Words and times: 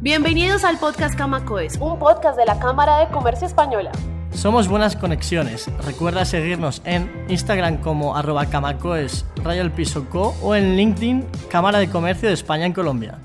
Bienvenidos 0.00 0.62
al 0.62 0.78
podcast 0.78 1.18
Camacoes, 1.18 1.76
un 1.80 1.98
podcast 1.98 2.38
de 2.38 2.44
la 2.44 2.60
Cámara 2.60 2.98
de 2.98 3.08
Comercio 3.08 3.48
Española. 3.48 3.90
Somos 4.32 4.68
Buenas 4.68 4.94
Conexiones. 4.94 5.68
Recuerda 5.84 6.24
seguirnos 6.24 6.82
en 6.84 7.10
Instagram 7.28 7.78
como 7.78 8.16
arroba 8.16 8.46
camacoes 8.46 9.26
rayo 9.42 9.60
el 9.60 9.72
piso 9.72 10.08
co 10.08 10.36
o 10.40 10.54
en 10.54 10.76
LinkedIn 10.76 11.26
Cámara 11.50 11.80
de 11.80 11.90
Comercio 11.90 12.28
de 12.28 12.34
España 12.34 12.64
en 12.64 12.74
Colombia. 12.74 13.18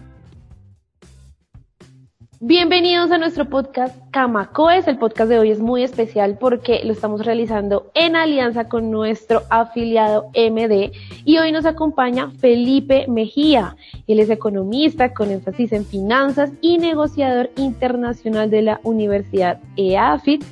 Bienvenidos 2.45 3.09
a 3.11 3.17
nuestro 3.17 3.45
podcast 3.45 3.95
Camacoes. 4.11 4.85
El 4.89 4.97
podcast 4.97 5.29
de 5.29 5.39
hoy 5.39 5.51
es 5.51 5.61
muy 5.61 5.81
especial 5.81 6.37
porque 6.37 6.81
lo 6.83 6.91
estamos 6.91 7.25
realizando 7.25 7.89
en 7.93 8.17
alianza 8.17 8.67
con 8.67 8.91
nuestro 8.91 9.43
afiliado 9.49 10.29
MD 10.35 10.91
y 11.23 11.37
hoy 11.37 11.53
nos 11.53 11.65
acompaña 11.65 12.31
Felipe 12.31 13.05
Mejía. 13.07 13.77
Él 14.07 14.19
es 14.19 14.29
economista 14.29 15.13
con 15.13 15.31
énfasis 15.31 15.71
en 15.71 15.85
finanzas 15.85 16.51
y 16.59 16.79
negociador 16.79 17.49
internacional 17.55 18.49
de 18.49 18.63
la 18.63 18.81
Universidad 18.83 19.61
EAFIT. 19.77 20.43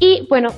Y 0.00 0.26
bueno, 0.28 0.48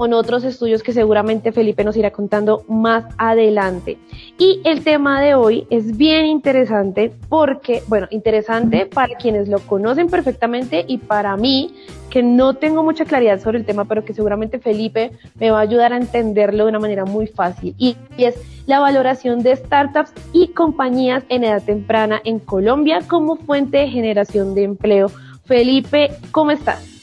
con 0.00 0.14
otros 0.14 0.44
estudios 0.44 0.82
que 0.82 0.94
seguramente 0.94 1.52
Felipe 1.52 1.84
nos 1.84 1.94
irá 1.94 2.10
contando 2.10 2.64
más 2.68 3.04
adelante. 3.18 3.98
Y 4.38 4.62
el 4.64 4.82
tema 4.82 5.20
de 5.20 5.34
hoy 5.34 5.66
es 5.68 5.98
bien 5.98 6.24
interesante 6.24 7.12
porque, 7.28 7.82
bueno, 7.86 8.06
interesante 8.08 8.86
para 8.86 9.16
quienes 9.16 9.46
lo 9.46 9.58
conocen 9.58 10.08
perfectamente 10.08 10.86
y 10.88 10.96
para 10.96 11.36
mí, 11.36 11.74
que 12.08 12.22
no 12.22 12.54
tengo 12.54 12.82
mucha 12.82 13.04
claridad 13.04 13.42
sobre 13.42 13.58
el 13.58 13.66
tema, 13.66 13.84
pero 13.84 14.02
que 14.02 14.14
seguramente 14.14 14.58
Felipe 14.58 15.12
me 15.38 15.50
va 15.50 15.58
a 15.58 15.62
ayudar 15.64 15.92
a 15.92 15.98
entenderlo 15.98 16.64
de 16.64 16.70
una 16.70 16.78
manera 16.78 17.04
muy 17.04 17.26
fácil. 17.26 17.74
Y, 17.76 17.98
y 18.16 18.24
es 18.24 18.36
la 18.64 18.80
valoración 18.80 19.42
de 19.42 19.54
startups 19.54 20.14
y 20.32 20.48
compañías 20.54 21.24
en 21.28 21.44
edad 21.44 21.62
temprana 21.62 22.22
en 22.24 22.38
Colombia 22.38 23.00
como 23.06 23.36
fuente 23.36 23.76
de 23.76 23.88
generación 23.88 24.54
de 24.54 24.62
empleo. 24.62 25.10
Felipe, 25.44 26.12
¿cómo 26.32 26.52
estás? 26.52 26.99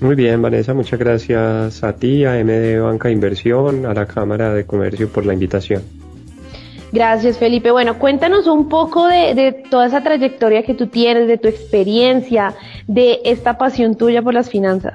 Muy 0.00 0.14
bien, 0.14 0.40
Vanessa, 0.40 0.72
muchas 0.72 0.98
gracias 0.98 1.84
a 1.84 1.94
ti, 1.94 2.24
a 2.24 2.42
MD 2.42 2.80
Banca 2.80 3.10
Inversión, 3.10 3.84
a 3.84 3.92
la 3.92 4.06
Cámara 4.06 4.54
de 4.54 4.64
Comercio 4.64 5.08
por 5.10 5.26
la 5.26 5.34
invitación. 5.34 5.82
Gracias, 6.90 7.38
Felipe. 7.38 7.70
Bueno, 7.70 7.98
cuéntanos 7.98 8.46
un 8.46 8.68
poco 8.68 9.06
de, 9.06 9.62
toda 9.70 9.86
esa 9.86 10.02
trayectoria 10.02 10.62
que 10.64 10.74
tú 10.74 10.86
tienes, 10.86 11.28
de 11.28 11.36
tu 11.36 11.48
experiencia, 11.48 12.54
de 12.88 13.20
esta 13.24 13.58
pasión 13.58 13.94
tuya 13.94 14.22
por 14.22 14.32
las 14.32 14.48
finanzas. 14.48 14.94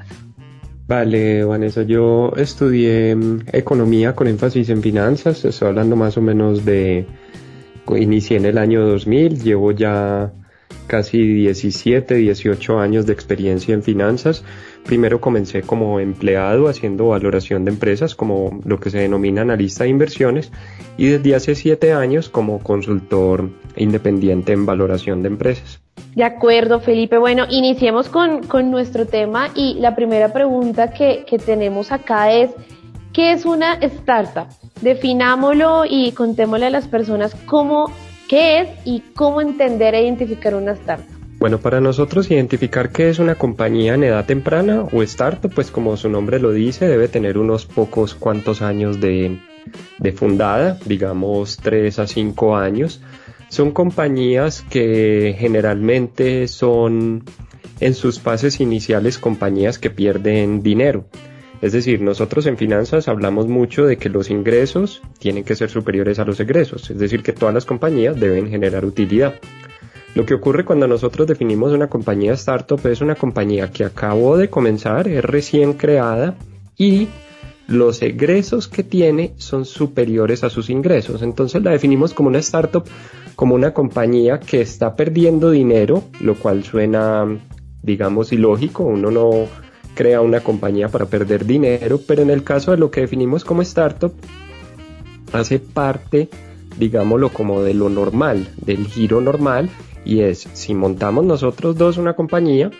Vale, 0.87 1.43
Vanessa, 1.45 1.83
yo 1.83 2.33
estudié 2.35 3.15
mm, 3.15 3.41
economía 3.53 4.13
con 4.13 4.27
énfasis 4.27 4.69
en 4.69 4.81
finanzas, 4.81 5.45
estoy 5.45 5.67
hablando 5.67 5.95
más 5.95 6.17
o 6.17 6.21
menos 6.21 6.65
de, 6.65 7.05
inicié 7.95 8.37
en 8.37 8.45
el 8.45 8.57
año 8.57 8.85
2000, 8.85 9.41
llevo 9.41 9.71
ya 9.71 10.33
casi 10.87 11.17
17, 11.17 12.15
18 12.15 12.79
años 12.79 13.05
de 13.05 13.13
experiencia 13.13 13.73
en 13.73 13.83
finanzas. 13.83 14.43
Primero 14.85 15.19
comencé 15.19 15.63
como 15.63 15.99
empleado 15.99 16.67
haciendo 16.67 17.07
valoración 17.07 17.65
de 17.65 17.71
empresas, 17.71 18.13
como 18.13 18.59
lo 18.65 18.79
que 18.79 18.91
se 18.91 18.99
denomina 18.99 19.41
analista 19.41 19.83
de 19.83 19.89
inversiones, 19.89 20.51
y 20.95 21.07
desde 21.07 21.35
hace 21.35 21.55
7 21.55 21.93
años 21.93 22.29
como 22.29 22.59
consultor 22.59 23.49
independiente 23.75 24.53
en 24.53 24.67
valoración 24.67 25.23
de 25.23 25.29
empresas. 25.29 25.81
De 26.15 26.23
acuerdo, 26.23 26.79
Felipe. 26.79 27.17
Bueno, 27.17 27.45
iniciemos 27.49 28.09
con, 28.09 28.43
con 28.43 28.69
nuestro 28.69 29.07
tema 29.07 29.49
y 29.55 29.73
la 29.79 29.95
primera 29.95 30.31
pregunta 30.31 30.93
que, 30.93 31.25
que 31.27 31.39
tenemos 31.39 31.91
acá 31.91 32.31
es, 32.31 32.51
¿qué 33.11 33.31
es 33.31 33.43
una 33.45 33.73
startup? 33.73 34.47
Definámoslo 34.81 35.83
y 35.89 36.11
contémosle 36.11 36.67
a 36.67 36.69
las 36.69 36.87
personas 36.87 37.35
cómo, 37.47 37.91
qué 38.29 38.61
es 38.61 38.69
y 38.85 39.01
cómo 39.15 39.41
entender 39.41 39.95
e 39.95 40.03
identificar 40.03 40.53
una 40.53 40.73
startup. 40.73 41.14
Bueno, 41.45 41.59
para 41.59 41.79
nosotros 41.79 42.31
identificar 42.31 42.91
qué 42.91 43.07
es 43.07 43.19
una 43.19 43.35
compañía 43.35 43.93
en 43.93 44.03
edad 44.03 44.25
temprana 44.25 44.87
o 44.91 45.03
startup, 45.03 45.53
pues 45.53 45.69
como 45.69 45.95
su 45.95 46.09
nombre 46.09 46.39
lo 46.39 46.51
dice, 46.51 46.87
debe 46.87 47.07
tener 47.07 47.37
unos 47.37 47.67
pocos 47.67 48.15
cuantos 48.15 48.63
años 48.63 48.99
de, 48.99 49.37
fundada, 50.15 50.79
digamos 50.85 51.57
3 51.57 51.99
a 51.99 52.07
5 52.07 52.57
años. 52.57 52.99
Son 53.49 53.73
compañías 53.73 54.63
que 54.71 55.35
generalmente 55.37 56.47
son 56.47 57.23
en 57.79 57.93
sus 57.93 58.19
fases 58.19 58.59
iniciales 58.59 59.19
compañías 59.19 59.77
que 59.77 59.91
pierden 59.91 60.63
dinero. 60.63 61.05
Es 61.61 61.73
decir, 61.73 62.01
nosotros 62.01 62.47
en 62.47 62.57
finanzas 62.57 63.07
hablamos 63.07 63.45
mucho 63.45 63.85
de 63.85 63.97
que 63.97 64.09
los 64.09 64.31
ingresos 64.31 65.03
tienen 65.19 65.43
que 65.43 65.55
ser 65.55 65.69
superiores 65.69 66.17
a 66.17 66.25
los 66.25 66.39
egresos, 66.39 66.89
es 66.89 66.97
decir, 66.97 67.21
que 67.21 67.33
todas 67.33 67.53
las 67.53 67.65
compañías 67.65 68.19
deben 68.19 68.49
generar 68.49 68.83
utilidad. 68.83 69.35
Lo 70.15 70.25
que 70.25 70.33
ocurre 70.33 70.63
cuando 70.63 70.87
nosotros 70.87 71.27
definimos 71.27 71.73
una 71.73 71.89
compañía 71.89 72.31
startup 72.33 72.79
es 72.87 73.01
una 73.01 73.15
compañía 73.15 73.69
que 73.69 73.83
acabó 73.83 74.37
de 74.37 74.49
comenzar, 74.49 75.09
es 75.09 75.23
recién 75.23 75.73
creada 75.73 76.35
y 76.77 77.09
los 77.67 78.01
egresos 78.01 78.69
que 78.69 78.83
tiene 78.83 79.33
son 79.35 79.65
superiores 79.65 80.45
a 80.45 80.49
sus 80.49 80.69
ingresos. 80.69 81.21
Entonces 81.21 81.61
la 81.63 81.71
definimos 81.71 82.13
como 82.13 82.29
una 82.29 82.39
startup, 82.39 82.85
como 83.35 83.55
una 83.55 83.73
compañía 83.73 84.39
que 84.39 84.61
está 84.61 84.95
perdiendo 84.95 85.51
dinero, 85.51 86.05
lo 86.21 86.35
cual 86.35 86.63
suena, 86.63 87.25
digamos, 87.83 88.31
ilógico. 88.31 88.85
Uno 88.85 89.11
no 89.11 89.31
crea 89.95 90.21
una 90.21 90.39
compañía 90.39 90.87
para 90.87 91.07
perder 91.07 91.45
dinero, 91.45 91.99
pero 92.07 92.21
en 92.21 92.29
el 92.29 92.45
caso 92.45 92.71
de 92.71 92.77
lo 92.77 92.89
que 92.89 93.01
definimos 93.01 93.43
como 93.43 93.63
startup, 93.63 94.13
hace 95.33 95.59
parte, 95.59 96.29
digámoslo, 96.79 97.33
como 97.33 97.63
de 97.63 97.73
lo 97.73 97.89
normal, 97.89 98.47
del 98.65 98.87
giro 98.87 99.19
normal 99.19 99.69
y 100.05 100.21
es, 100.21 100.47
si 100.53 100.73
montamos 100.73 101.25
nosotros 101.25 101.77
dos 101.77 101.97
una 101.97 102.13
compañía, 102.13 102.71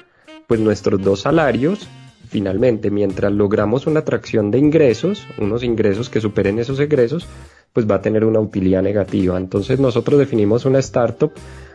pues 0.48 0.60
nuestros 0.60 1.02
dos 1.02 1.22
salarios, 1.22 1.88
finalmente, 2.30 2.92
mientras 2.92 3.32
logramos 3.32 3.88
una 3.88 4.02
atracción 4.02 4.52
de 4.52 4.60
ingresos, 4.60 5.26
unos 5.40 5.64
ingresos 5.64 6.10
que 6.10 6.22
superen 6.22 6.60
esos 6.60 6.80
egresos, 6.80 7.28
pues 7.74 7.90
va 7.90 7.96
a 7.96 8.02
tener 8.02 8.24
una 8.24 8.40
utilidad 8.40 8.82
negativa. 8.84 9.38
Entonces 9.38 9.80
nosotros 9.80 10.20
definimos 10.20 10.66
una 10.66 10.80
startup, 10.80 11.32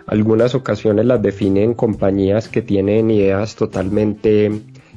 algunas 0.06 0.54
ocasiones 0.54 1.04
las 1.04 1.20
definen 1.20 1.74
compañías 1.74 2.48
que 2.48 2.62
tienen 2.62 3.10
ideas 3.10 3.56
totalmente 3.56 4.50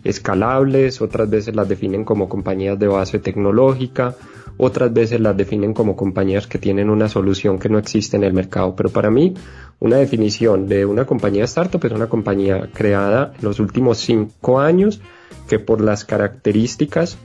escalables, 0.03 1.01
otras 1.01 1.29
veces 1.29 1.55
las 1.55 1.67
definen 1.67 2.05
como 2.05 2.29
compañías 2.29 2.77
de 2.77 2.87
base 2.87 3.19
tecnológica, 3.19 4.15
otras 4.57 4.93
veces 4.93 5.19
las 5.19 5.35
definen 5.35 5.73
como 5.73 5.95
compañías 5.95 6.47
que 6.47 6.59
tienen 6.59 6.89
una 6.89 7.09
solución 7.09 7.59
que 7.59 7.69
no 7.69 7.77
existe 7.77 8.17
en 8.17 8.23
el 8.23 8.33
mercado. 8.33 8.75
Pero 8.75 8.89
para 8.89 9.09
mí, 9.09 9.33
una 9.79 9.97
definición 9.97 10.67
de 10.67 10.85
una 10.85 11.05
compañía 11.05 11.45
startup 11.45 11.83
es 11.85 11.91
una 11.91 12.07
compañía 12.07 12.69
creada 12.73 13.33
en 13.37 13.43
los 13.43 13.59
últimos 13.59 13.97
cinco 13.97 14.59
años 14.59 15.01
que 15.47 15.59
por 15.59 15.81
las 15.81 16.05
características 16.05 17.17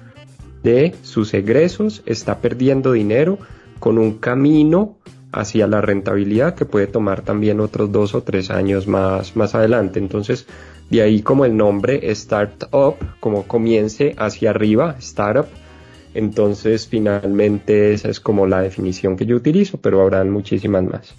de 0.63 0.95
sus 1.03 1.35
egresos 1.35 2.03
está 2.07 2.39
perdiendo 2.39 2.93
dinero 2.93 3.39
con 3.79 3.99
un 3.99 4.15
camino 4.15 4.97
hacia 5.31 5.67
la 5.67 5.81
rentabilidad 5.81 6.55
que 6.55 6.65
puede 6.65 6.87
tomar 6.87 7.23
también 7.23 7.61
otros 7.61 7.93
dos 7.93 8.15
o 8.15 8.23
tres 8.23 8.51
años 8.51 8.87
más, 8.87 9.37
más 9.37 9.55
adelante. 9.55 9.99
Entonces, 9.99 10.47
de 10.91 11.03
ahí 11.03 11.23
como 11.23 11.45
el 11.45 11.57
nombre 11.57 12.11
Startup, 12.11 12.97
como 13.21 13.45
comience 13.45 14.15
hacia 14.19 14.51
arriba, 14.51 14.97
Startup, 14.99 15.47
entonces, 16.15 16.87
finalmente 16.89 17.93
esa 17.93 18.09
es 18.09 18.21
como 18.21 18.47
la 18.47 18.63
definición 18.63 19.17
que 19.17 19.27
yo 19.27 19.37
utilizo, 19.37 19.79
pero 19.79 20.01
habrán 20.01 20.31
muchísimas 20.31 20.85
más. 20.85 21.15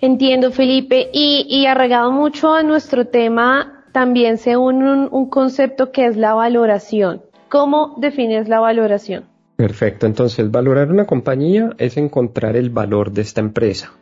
Entiendo, 0.00 0.50
Felipe. 0.50 1.10
Y, 1.12 1.46
y 1.48 1.66
arraigado 1.66 2.10
mucho 2.10 2.52
a 2.54 2.62
nuestro 2.62 3.06
tema, 3.06 3.84
también 3.92 4.38
se 4.38 4.56
une 4.56 5.08
un, 5.10 5.28
concepto 5.28 5.92
que 5.92 6.06
es 6.06 6.16
la 6.16 6.34
valoración. 6.34 7.22
¿Cómo 7.48 7.96
defines 7.98 8.48
la 8.48 8.60
valoración? 8.60 9.24
Perfecto. 9.56 10.06
Entonces, 10.06 10.50
valorar 10.50 10.90
una 10.90 11.06
compañía 11.06 11.70
es 11.78 11.96
encontrar 11.96 12.56
el 12.56 12.70
valor 12.70 13.12
de 13.12 13.22
esta 13.22 13.40
empresa. 13.40 13.92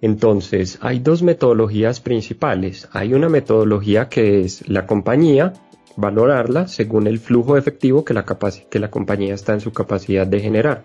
Entonces, 0.00 0.78
hay 0.82 0.98
dos 0.98 1.22
metodologías 1.22 2.00
principales. 2.00 2.88
Hay 2.92 3.14
una 3.14 3.28
metodología 3.28 4.08
que 4.08 4.40
es 4.40 4.68
la 4.68 4.86
compañía 4.86 5.52
valorarla 5.96 6.68
según 6.68 7.06
el 7.06 7.18
flujo 7.18 7.56
efectivo 7.56 8.04
que 8.04 8.14
la, 8.14 8.24
que 8.70 8.78
la 8.78 8.90
compañía 8.90 9.34
está 9.34 9.52
en 9.52 9.60
su 9.60 9.72
capacidad 9.72 10.26
de 10.26 10.40
generar. 10.40 10.84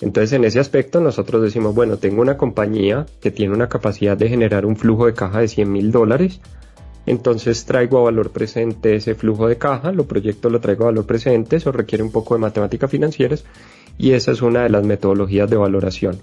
Entonces 0.00 0.32
en 0.32 0.44
ese 0.44 0.60
aspecto 0.60 1.00
nosotros 1.00 1.42
decimos, 1.42 1.74
bueno, 1.74 1.98
tengo 1.98 2.20
una 2.20 2.36
compañía 2.36 3.06
que 3.20 3.30
tiene 3.30 3.54
una 3.54 3.68
capacidad 3.68 4.16
de 4.16 4.28
generar 4.28 4.66
un 4.66 4.76
flujo 4.76 5.06
de 5.06 5.14
caja 5.14 5.40
de 5.40 5.48
100 5.48 5.70
mil 5.70 5.92
dólares, 5.92 6.40
entonces 7.06 7.64
traigo 7.64 7.98
a 7.98 8.04
valor 8.04 8.30
presente 8.30 8.96
ese 8.96 9.14
flujo 9.14 9.46
de 9.46 9.56
caja, 9.56 9.92
lo 9.92 10.06
proyecto, 10.06 10.50
lo 10.50 10.60
traigo 10.60 10.84
a 10.84 10.86
valor 10.86 11.06
presente, 11.06 11.56
eso 11.56 11.70
requiere 11.70 12.02
un 12.02 12.10
poco 12.10 12.34
de 12.34 12.40
matemáticas 12.40 12.90
financieras 12.90 13.44
y 13.98 14.12
esa 14.12 14.32
es 14.32 14.42
una 14.42 14.62
de 14.62 14.70
las 14.70 14.84
metodologías 14.84 15.48
de 15.48 15.56
valoración. 15.56 16.18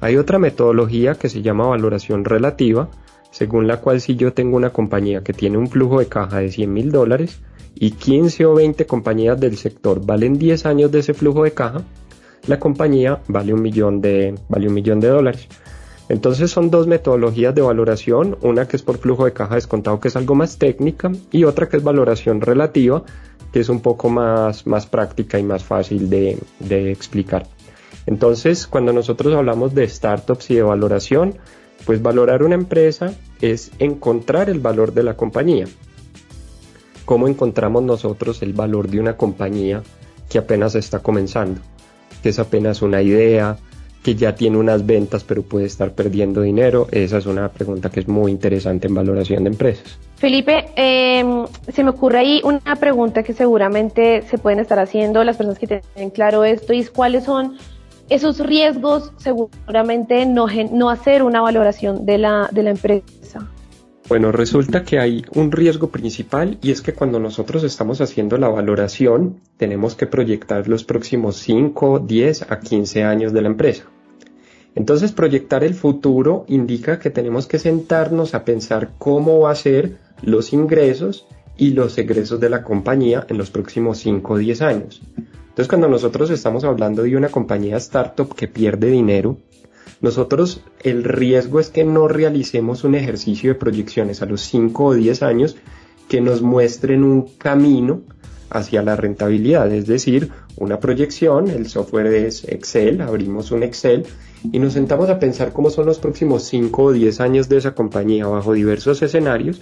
Hay 0.00 0.16
otra 0.16 0.38
metodología 0.38 1.14
que 1.14 1.28
se 1.28 1.42
llama 1.42 1.66
valoración 1.66 2.24
relativa, 2.24 2.88
según 3.32 3.66
la 3.66 3.78
cual 3.78 4.00
si 4.00 4.14
yo 4.14 4.32
tengo 4.32 4.56
una 4.56 4.70
compañía 4.70 5.24
que 5.24 5.32
tiene 5.32 5.58
un 5.58 5.66
flujo 5.66 5.98
de 5.98 6.06
caja 6.06 6.38
de 6.38 6.52
100 6.52 6.72
mil 6.72 6.92
dólares 6.92 7.40
y 7.74 7.92
15 7.92 8.46
o 8.46 8.54
20 8.54 8.86
compañías 8.86 9.40
del 9.40 9.56
sector 9.56 10.04
valen 10.04 10.38
10 10.38 10.66
años 10.66 10.92
de 10.92 11.00
ese 11.00 11.14
flujo 11.14 11.42
de 11.42 11.52
caja, 11.52 11.82
la 12.46 12.60
compañía 12.60 13.20
vale 13.28 13.54
un 13.54 13.62
millón 13.62 14.00
de, 14.00 14.34
vale 14.48 14.68
un 14.68 14.74
millón 14.74 15.00
de 15.00 15.08
dólares. 15.08 15.48
Entonces 16.08 16.50
son 16.50 16.70
dos 16.70 16.86
metodologías 16.86 17.54
de 17.54 17.62
valoración, 17.62 18.36
una 18.42 18.68
que 18.68 18.76
es 18.76 18.82
por 18.82 18.98
flujo 18.98 19.24
de 19.24 19.32
caja 19.32 19.54
descontado 19.54 19.98
que 19.98 20.08
es 20.08 20.16
algo 20.16 20.34
más 20.34 20.58
técnica 20.58 21.10
y 21.30 21.44
otra 21.44 21.68
que 21.68 21.78
es 21.78 21.82
valoración 21.82 22.40
relativa 22.40 23.02
que 23.50 23.60
es 23.60 23.68
un 23.68 23.80
poco 23.80 24.08
más, 24.08 24.66
más 24.66 24.86
práctica 24.86 25.38
y 25.38 25.42
más 25.42 25.62
fácil 25.62 26.08
de, 26.10 26.38
de 26.58 26.90
explicar. 26.90 27.46
Entonces 28.06 28.66
cuando 28.66 28.92
nosotros 28.92 29.34
hablamos 29.34 29.74
de 29.74 29.88
startups 29.88 30.50
y 30.50 30.56
de 30.56 30.62
valoración, 30.62 31.38
pues 31.84 32.02
valorar 32.02 32.42
una 32.42 32.54
empresa 32.54 33.14
es 33.40 33.72
encontrar 33.78 34.50
el 34.50 34.60
valor 34.60 34.94
de 34.94 35.02
la 35.02 35.14
compañía. 35.14 35.66
¿Cómo 37.04 37.28
encontramos 37.28 37.82
nosotros 37.82 38.42
el 38.42 38.52
valor 38.52 38.88
de 38.88 39.00
una 39.00 39.16
compañía 39.16 39.82
que 40.28 40.38
apenas 40.38 40.74
está 40.74 41.00
comenzando? 41.00 41.60
Que 42.22 42.28
es 42.28 42.38
apenas 42.38 42.82
una 42.82 43.02
idea, 43.02 43.58
que 44.02 44.14
ya 44.14 44.34
tiene 44.34 44.56
unas 44.56 44.84
ventas 44.84 45.24
pero 45.24 45.42
puede 45.42 45.66
estar 45.66 45.92
perdiendo 45.92 46.42
dinero? 46.42 46.88
Esa 46.90 47.18
es 47.18 47.26
una 47.26 47.48
pregunta 47.48 47.90
que 47.90 48.00
es 48.00 48.08
muy 48.08 48.32
interesante 48.32 48.88
en 48.88 48.94
valoración 48.94 49.44
de 49.44 49.50
empresas. 49.50 49.98
Felipe, 50.16 50.66
em, 50.76 51.46
se 51.72 51.82
me 51.82 51.90
ocurre 51.90 52.18
ahí 52.18 52.40
una 52.44 52.76
pregunta 52.76 53.22
que 53.22 53.32
seguramente 53.32 54.22
se 54.22 54.38
pueden 54.38 54.60
estar 54.60 54.78
haciendo 54.78 55.24
las 55.24 55.36
personas 55.36 55.58
que 55.58 55.66
tienen 55.66 56.10
claro 56.10 56.44
esto 56.44 56.72
es 56.72 56.90
cuáles 56.90 57.24
son 57.24 57.56
esos 58.08 58.38
riesgos 58.38 59.12
seguramente 59.16 60.26
no, 60.26 60.46
no 60.72 60.90
hacer 60.90 61.22
una 61.22 61.40
valoración 61.40 62.04
de 62.04 62.18
la, 62.18 62.48
de 62.52 62.62
la 62.62 62.70
empresa. 62.70 63.48
Bueno, 64.08 64.32
resulta 64.32 64.84
que 64.84 64.98
hay 64.98 65.24
un 65.34 65.52
riesgo 65.52 65.88
principal 65.88 66.58
y 66.60 66.70
es 66.70 66.82
que 66.82 66.92
cuando 66.92 67.18
nosotros 67.18 67.64
estamos 67.64 68.00
haciendo 68.00 68.36
la 68.36 68.48
valoración 68.48 69.40
tenemos 69.56 69.94
que 69.94 70.06
proyectar 70.06 70.68
los 70.68 70.84
próximos 70.84 71.36
5, 71.36 72.00
10 72.00 72.50
a 72.50 72.60
15 72.60 73.04
años 73.04 73.32
de 73.32 73.42
la 73.42 73.48
empresa. 73.48 73.84
Entonces 74.74 75.12
proyectar 75.12 75.64
el 75.64 75.74
futuro 75.74 76.44
indica 76.48 76.98
que 76.98 77.10
tenemos 77.10 77.46
que 77.46 77.58
sentarnos 77.58 78.34
a 78.34 78.44
pensar 78.44 78.90
cómo 78.98 79.40
va 79.40 79.52
a 79.52 79.54
ser 79.54 79.98
los 80.22 80.52
ingresos 80.52 81.26
y 81.56 81.70
los 81.70 81.96
egresos 81.96 82.40
de 82.40 82.50
la 82.50 82.64
compañía 82.64 83.26
en 83.28 83.38
los 83.38 83.50
próximos 83.50 83.98
5 83.98 84.32
o 84.32 84.38
10 84.38 84.62
años. 84.62 85.02
Entonces 85.52 85.68
cuando 85.68 85.86
nosotros 85.86 86.30
estamos 86.30 86.64
hablando 86.64 87.02
de 87.02 87.14
una 87.14 87.28
compañía 87.28 87.76
startup 87.76 88.34
que 88.34 88.48
pierde 88.48 88.86
dinero, 88.86 89.36
nosotros 90.00 90.62
el 90.80 91.04
riesgo 91.04 91.60
es 91.60 91.68
que 91.68 91.84
no 91.84 92.08
realicemos 92.08 92.84
un 92.84 92.94
ejercicio 92.94 93.52
de 93.52 93.58
proyecciones 93.58 94.22
a 94.22 94.26
los 94.26 94.40
5 94.40 94.82
o 94.82 94.94
10 94.94 95.22
años 95.22 95.56
que 96.08 96.22
nos 96.22 96.40
muestren 96.40 97.04
un 97.04 97.26
camino 97.36 98.00
hacia 98.48 98.82
la 98.82 98.96
rentabilidad, 98.96 99.70
es 99.70 99.86
decir, 99.86 100.30
una 100.56 100.80
proyección, 100.80 101.50
el 101.50 101.68
software 101.68 102.06
es 102.06 102.44
Excel, 102.44 103.02
abrimos 103.02 103.50
un 103.50 103.62
Excel 103.62 104.06
y 104.50 104.58
nos 104.58 104.72
sentamos 104.72 105.10
a 105.10 105.18
pensar 105.18 105.52
cómo 105.52 105.68
son 105.68 105.84
los 105.84 105.98
próximos 105.98 106.44
5 106.44 106.82
o 106.82 106.92
10 106.92 107.20
años 107.20 107.50
de 107.50 107.58
esa 107.58 107.74
compañía 107.74 108.26
bajo 108.26 108.54
diversos 108.54 109.02
escenarios, 109.02 109.60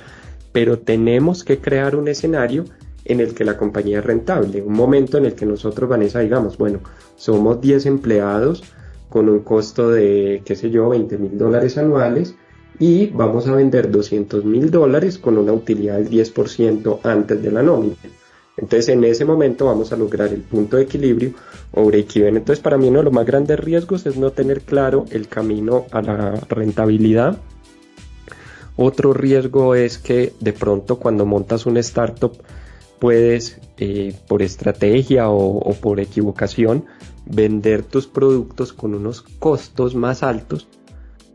pero 0.53 0.79
tenemos 0.79 1.43
que 1.43 1.59
crear 1.59 1.97
un 1.97 2.07
escenario 2.07 2.65
en 3.05 3.21
el 3.21 3.35
que 3.35 3.45
la 3.45 3.57
compañía 3.57 3.99
es 3.99 4.05
rentable, 4.05 4.63
un 4.63 4.75
momento 4.75 5.19
en 5.19 5.27
el 5.27 5.35
que 5.35 5.47
nosotros, 5.47 5.89
Vanessa, 5.89 6.21
digamos, 6.21 6.59
bueno, 6.59 6.81
somos 7.17 7.61
10 7.61 7.87
empleados 7.87 8.63
con 9.09 9.29
un 9.29 9.41
costo 9.41 9.91
de, 9.91 10.43
qué 10.45 10.55
sé 10.55 10.71
yo, 10.71 10.89
20 10.89 11.19
mil 11.19 11.37
dólares 11.37 11.77
anuales 11.79 12.35
y 12.79 13.07
vamos 13.09 13.47
a 13.47 13.55
vender 13.55 13.91
200 13.91 14.45
mil 14.45 14.71
dólares 14.71 15.19
con 15.19 15.37
una 15.37 15.53
utilidad 15.53 15.99
del 15.99 16.09
10% 16.09 17.01
antes 17.03 17.43
de 17.43 17.51
la 17.53 17.63
nómina. 17.63 17.97
Entonces 18.57 18.89
en 18.91 19.05
ese 19.05 19.25
momento 19.25 19.67
vamos 19.67 19.93
a 19.93 19.97
lograr 19.97 20.29
el 20.29 20.43
punto 20.43 20.77
de 20.77 20.85
equilibrio 20.85 21.33
o 21.73 21.85
break-even. 21.85 22.37
Entonces 22.37 22.63
para 22.63 22.79
mí 22.79 22.89
uno 22.89 22.99
de 22.99 23.05
los 23.05 23.13
más 23.13 23.27
grandes 23.27 23.59
riesgos 23.59 24.07
es 24.07 24.17
no 24.17 24.33
tener 24.33 24.61
claro 24.61 25.07
el 25.11 25.29
camino 25.29 25.87
a 25.93 26.03
la 26.03 26.41
rentabilidad. 26.49 27.39
Otro 28.77 29.13
riesgo 29.13 29.75
es 29.75 29.99
que 29.99 30.33
de 30.41 30.53
pronto 30.53 30.99
cuando 30.99 31.27
montas 31.27 31.67
una 31.67 31.81
startup 31.81 32.33
puedes 33.01 33.61
eh, 33.79 34.15
por 34.29 34.43
estrategia 34.43 35.31
o, 35.31 35.75
por 35.81 35.99
equivocación 36.01 36.85
vender 37.25 37.83
tus 37.83 38.07
productos 38.07 38.73
con 38.73 38.95
unos 38.95 39.23
costos 39.23 39.95
más 39.95 40.23
altos 40.23 40.69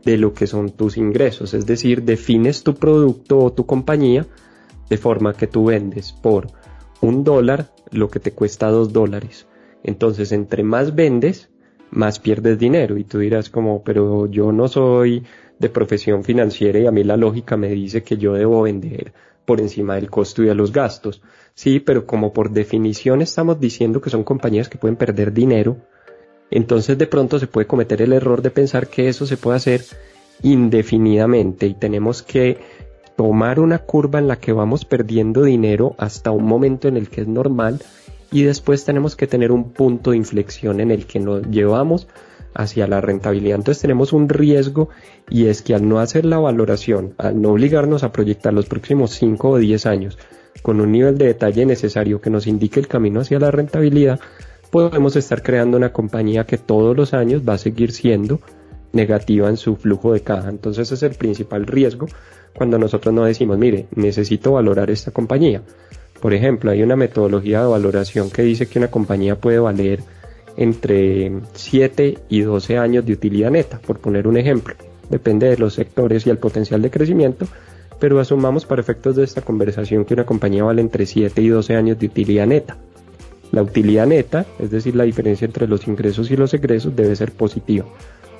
de 0.04 0.16
lo 0.16 0.32
que 0.32 0.46
son 0.46 0.70
tus 0.70 0.96
ingresos. 0.96 1.52
Es 1.52 1.66
decir, 1.66 2.04
defines 2.04 2.62
tu 2.62 2.74
producto 2.74 3.38
o 3.38 3.52
tu 3.52 3.66
compañía 3.66 4.26
de 4.88 4.96
forma 4.96 5.34
que 5.34 5.48
tú 5.48 5.66
vendes 5.66 6.12
por 6.12 6.46
un 7.00 7.24
dólar 7.24 7.72
lo 7.90 8.08
que 8.08 8.20
te 8.20 8.32
cuesta 8.32 8.70
dos 8.70 8.92
dólares. 8.92 9.46
Entonces, 9.82 10.30
entre 10.32 10.62
más 10.62 10.94
vendes, 10.94 11.50
más 11.90 12.20
pierdes 12.20 12.58
dinero. 12.58 12.96
Y 12.96 13.04
tú 13.04 13.18
dirás 13.18 13.50
como, 13.50 13.82
pero 13.82 14.26
yo 14.26 14.52
no 14.52 14.68
soy 14.68 15.24
de 15.58 15.68
profesión 15.68 16.22
financiera 16.22 16.78
y 16.78 16.86
a 16.86 16.92
mí 16.92 17.02
la 17.02 17.16
lógica 17.16 17.56
me 17.56 17.68
dice 17.68 18.02
que 18.02 18.16
yo 18.16 18.34
debo 18.34 18.62
vender 18.62 19.12
por 19.46 19.60
encima 19.60 19.94
del 19.94 20.10
costo 20.10 20.42
y 20.42 20.46
de 20.46 20.54
los 20.54 20.72
gastos. 20.72 21.22
Sí, 21.54 21.80
pero 21.80 22.06
como 22.06 22.32
por 22.32 22.50
definición 22.50 23.22
estamos 23.22 23.58
diciendo 23.58 24.00
que 24.00 24.10
son 24.10 24.24
compañías 24.24 24.68
que 24.68 24.76
pueden 24.76 24.96
perder 24.96 25.32
dinero, 25.32 25.78
entonces 26.50 26.98
de 26.98 27.06
pronto 27.06 27.38
se 27.38 27.46
puede 27.46 27.66
cometer 27.66 28.02
el 28.02 28.12
error 28.12 28.42
de 28.42 28.50
pensar 28.50 28.88
que 28.88 29.08
eso 29.08 29.26
se 29.26 29.36
puede 29.36 29.56
hacer 29.56 29.82
indefinidamente 30.42 31.66
y 31.66 31.74
tenemos 31.74 32.22
que 32.22 32.58
tomar 33.16 33.58
una 33.58 33.78
curva 33.78 34.18
en 34.18 34.28
la 34.28 34.36
que 34.36 34.52
vamos 34.52 34.84
perdiendo 34.84 35.42
dinero 35.42 35.94
hasta 35.98 36.30
un 36.30 36.44
momento 36.44 36.88
en 36.88 36.96
el 36.98 37.08
que 37.08 37.22
es 37.22 37.28
normal 37.28 37.80
y 38.30 38.42
después 38.42 38.84
tenemos 38.84 39.16
que 39.16 39.26
tener 39.26 39.50
un 39.52 39.72
punto 39.72 40.10
de 40.10 40.18
inflexión 40.18 40.80
en 40.80 40.90
el 40.90 41.06
que 41.06 41.20
nos 41.20 41.46
llevamos 41.48 42.06
hacia 42.56 42.86
la 42.86 43.00
rentabilidad. 43.00 43.56
Entonces 43.56 43.82
tenemos 43.82 44.12
un 44.12 44.28
riesgo 44.28 44.88
y 45.28 45.46
es 45.46 45.62
que 45.62 45.74
al 45.74 45.88
no 45.88 46.00
hacer 46.00 46.24
la 46.24 46.38
valoración, 46.38 47.14
al 47.18 47.40
no 47.40 47.52
obligarnos 47.52 48.02
a 48.02 48.12
proyectar 48.12 48.52
los 48.52 48.66
próximos 48.66 49.10
5 49.12 49.50
o 49.50 49.58
10 49.58 49.86
años 49.86 50.18
con 50.62 50.80
un 50.80 50.90
nivel 50.90 51.18
de 51.18 51.26
detalle 51.26 51.66
necesario 51.66 52.20
que 52.20 52.30
nos 52.30 52.46
indique 52.46 52.80
el 52.80 52.88
camino 52.88 53.20
hacia 53.20 53.38
la 53.38 53.50
rentabilidad, 53.50 54.18
podemos 54.70 55.14
estar 55.16 55.42
creando 55.42 55.76
una 55.76 55.92
compañía 55.92 56.44
que 56.44 56.58
todos 56.58 56.96
los 56.96 57.12
años 57.14 57.42
va 57.46 57.54
a 57.54 57.58
seguir 57.58 57.92
siendo 57.92 58.40
negativa 58.92 59.48
en 59.48 59.58
su 59.58 59.76
flujo 59.76 60.14
de 60.14 60.20
caja. 60.20 60.48
Entonces 60.48 60.90
ese 60.90 60.94
es 60.94 61.02
el 61.12 61.18
principal 61.18 61.66
riesgo 61.66 62.06
cuando 62.54 62.78
nosotros 62.78 63.14
no 63.14 63.24
decimos, 63.24 63.58
mire, 63.58 63.86
necesito 63.94 64.52
valorar 64.52 64.90
esta 64.90 65.10
compañía. 65.10 65.62
Por 66.20 66.32
ejemplo, 66.32 66.70
hay 66.70 66.82
una 66.82 66.96
metodología 66.96 67.60
de 67.60 67.68
valoración 67.68 68.30
que 68.30 68.42
dice 68.42 68.66
que 68.66 68.78
una 68.78 68.88
compañía 68.88 69.38
puede 69.38 69.58
valer 69.58 70.00
entre 70.56 71.32
7 71.54 72.18
y 72.28 72.40
12 72.40 72.78
años 72.78 73.04
de 73.04 73.12
utilidad 73.12 73.50
neta, 73.50 73.78
por 73.78 73.98
poner 73.98 74.26
un 74.26 74.36
ejemplo. 74.36 74.74
Depende 75.10 75.48
de 75.48 75.58
los 75.58 75.74
sectores 75.74 76.26
y 76.26 76.30
el 76.30 76.38
potencial 76.38 76.82
de 76.82 76.90
crecimiento, 76.90 77.46
pero 78.00 78.18
asumamos 78.18 78.66
para 78.66 78.80
efectos 78.80 79.16
de 79.16 79.24
esta 79.24 79.42
conversación 79.42 80.04
que 80.04 80.14
una 80.14 80.26
compañía 80.26 80.64
vale 80.64 80.80
entre 80.80 81.06
7 81.06 81.40
y 81.40 81.48
12 81.48 81.76
años 81.76 81.98
de 81.98 82.06
utilidad 82.06 82.46
neta. 82.46 82.76
La 83.52 83.62
utilidad 83.62 84.06
neta, 84.06 84.44
es 84.58 84.70
decir, 84.70 84.96
la 84.96 85.04
diferencia 85.04 85.44
entre 85.44 85.68
los 85.68 85.86
ingresos 85.86 86.30
y 86.30 86.36
los 86.36 86.52
egresos, 86.52 86.96
debe 86.96 87.14
ser 87.14 87.32
positiva. 87.32 87.86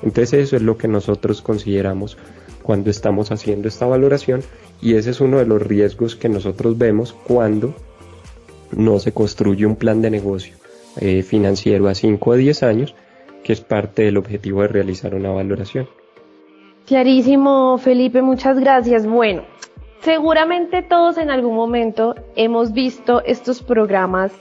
Entonces 0.03 0.33
eso 0.33 0.55
es 0.57 0.61
lo 0.61 0.77
que 0.77 0.87
nosotros 0.87 1.41
consideramos 1.41 2.17
cuando 2.61 2.89
estamos 2.89 3.31
haciendo 3.31 3.67
esta 3.67 3.85
valoración 3.85 4.41
y 4.81 4.95
ese 4.95 5.11
es 5.11 5.21
uno 5.21 5.37
de 5.37 5.45
los 5.45 5.61
riesgos 5.61 6.15
que 6.15 6.29
nosotros 6.29 6.77
vemos 6.77 7.13
cuando 7.13 7.73
no 8.75 8.99
se 8.99 9.13
construye 9.13 9.65
un 9.65 9.77
plan 9.77 10.01
de 10.01 10.11
negocio 10.11 10.55
eh, 10.99 11.23
financiero 11.23 11.87
a 11.87 11.95
5 11.95 12.29
o 12.29 12.35
10 12.35 12.63
años, 12.63 12.95
que 13.43 13.53
es 13.53 13.61
parte 13.61 14.03
del 14.03 14.17
objetivo 14.17 14.61
de 14.61 14.67
realizar 14.67 15.15
una 15.15 15.31
valoración. 15.31 15.87
Clarísimo, 16.85 17.77
Felipe, 17.77 18.21
muchas 18.21 18.59
gracias. 18.59 19.05
Bueno, 19.05 19.43
seguramente 20.01 20.81
todos 20.83 21.17
en 21.17 21.29
algún 21.29 21.55
momento 21.55 22.15
hemos 22.35 22.71
visto 22.71 23.21
estos 23.25 23.61
programas 23.61 24.31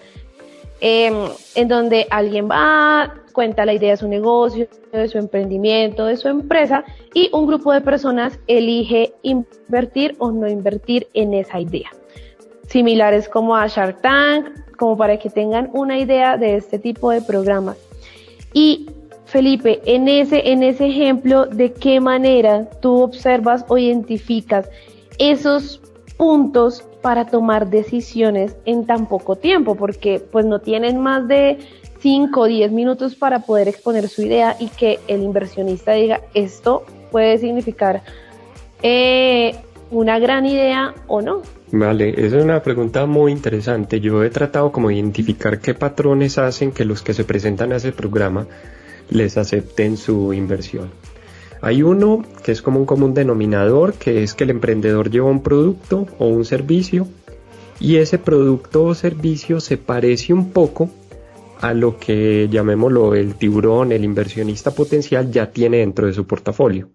em, 0.80 1.14
en 1.56 1.68
donde 1.68 2.06
alguien 2.10 2.48
va, 2.48 3.14
cuenta 3.32 3.66
la 3.66 3.74
idea 3.74 3.90
de 3.90 3.96
su 3.96 4.08
negocio, 4.08 4.68
de 4.92 5.08
su 5.08 5.18
emprendimiento, 5.18 6.06
de 6.06 6.16
su 6.16 6.28
empresa 6.28 6.84
y 7.12 7.30
un 7.32 7.46
grupo 7.46 7.72
de 7.72 7.80
personas 7.80 8.38
elige 8.46 9.12
invertir 9.22 10.14
o 10.18 10.30
no 10.30 10.48
invertir 10.48 11.08
en 11.14 11.34
esa 11.34 11.60
idea. 11.60 11.90
Similares 12.68 13.28
como 13.28 13.56
a 13.56 13.66
Shark 13.66 14.00
Tank, 14.00 14.46
como 14.76 14.96
para 14.96 15.18
que 15.18 15.30
tengan 15.30 15.70
una 15.72 15.98
idea 15.98 16.36
de 16.36 16.56
este 16.56 16.78
tipo 16.78 17.10
de 17.10 17.22
programas. 17.22 17.76
Y 18.52 18.86
Felipe, 19.26 19.82
en 19.86 20.08
ese, 20.08 20.50
en 20.52 20.62
ese 20.62 20.86
ejemplo, 20.86 21.46
¿de 21.46 21.72
qué 21.72 22.00
manera 22.00 22.70
tú 22.80 23.02
observas 23.02 23.64
o 23.68 23.76
identificas 23.76 24.68
esos 25.18 25.80
puntos 26.16 26.84
para 27.02 27.26
tomar 27.26 27.68
decisiones 27.68 28.56
en 28.64 28.86
tan 28.86 29.06
poco 29.06 29.36
tiempo? 29.36 29.74
Porque 29.74 30.20
pues 30.20 30.46
no 30.46 30.60
tienen 30.60 31.00
más 31.00 31.26
de 31.26 31.58
5 32.00 32.40
o 32.40 32.44
10 32.44 32.70
minutos 32.72 33.16
para 33.16 33.40
poder 33.40 33.68
exponer 33.68 34.08
su 34.08 34.22
idea 34.22 34.56
y 34.60 34.68
que 34.68 35.00
el 35.08 35.22
inversionista 35.22 35.92
diga 35.92 36.20
esto 36.34 36.84
puede 37.10 37.38
significar 37.38 38.02
eh, 38.82 39.56
una 39.90 40.18
gran 40.18 40.46
idea 40.46 40.94
o 41.08 41.20
no. 41.20 41.42
Vale, 41.72 42.10
esa 42.10 42.38
es 42.38 42.44
una 42.44 42.62
pregunta 42.62 43.06
muy 43.06 43.32
interesante. 43.32 44.00
Yo 44.00 44.22
he 44.22 44.30
tratado 44.30 44.70
como 44.70 44.90
identificar 44.90 45.60
qué 45.60 45.74
patrones 45.74 46.38
hacen 46.38 46.70
que 46.70 46.84
los 46.84 47.02
que 47.02 47.12
se 47.12 47.24
presentan 47.24 47.72
a 47.72 47.76
ese 47.76 47.92
programa 47.92 48.46
les 49.10 49.36
acepten 49.36 49.96
su 49.96 50.32
inversión. 50.32 50.90
Hay 51.60 51.82
uno 51.82 52.24
que 52.44 52.52
es 52.52 52.62
como 52.62 52.78
un 52.78 52.86
común 52.86 53.14
denominador, 53.14 53.94
que 53.94 54.22
es 54.22 54.34
que 54.34 54.44
el 54.44 54.50
emprendedor 54.50 55.10
lleva 55.10 55.26
un 55.26 55.42
producto 55.42 56.06
o 56.18 56.28
un 56.28 56.44
servicio 56.44 57.08
y 57.80 57.96
ese 57.96 58.18
producto 58.18 58.84
o 58.84 58.94
servicio 58.94 59.60
se 59.60 59.76
parece 59.76 60.32
un 60.32 60.52
poco 60.52 60.90
a 61.60 61.74
lo 61.74 61.98
que 61.98 62.48
llamémoslo 62.50 63.14
el 63.14 63.34
tiburón, 63.34 63.90
el 63.90 64.04
inversionista 64.04 64.70
potencial 64.70 65.30
ya 65.30 65.50
tiene 65.50 65.78
dentro 65.78 66.06
de 66.06 66.12
su 66.12 66.26
portafolio. 66.26 66.90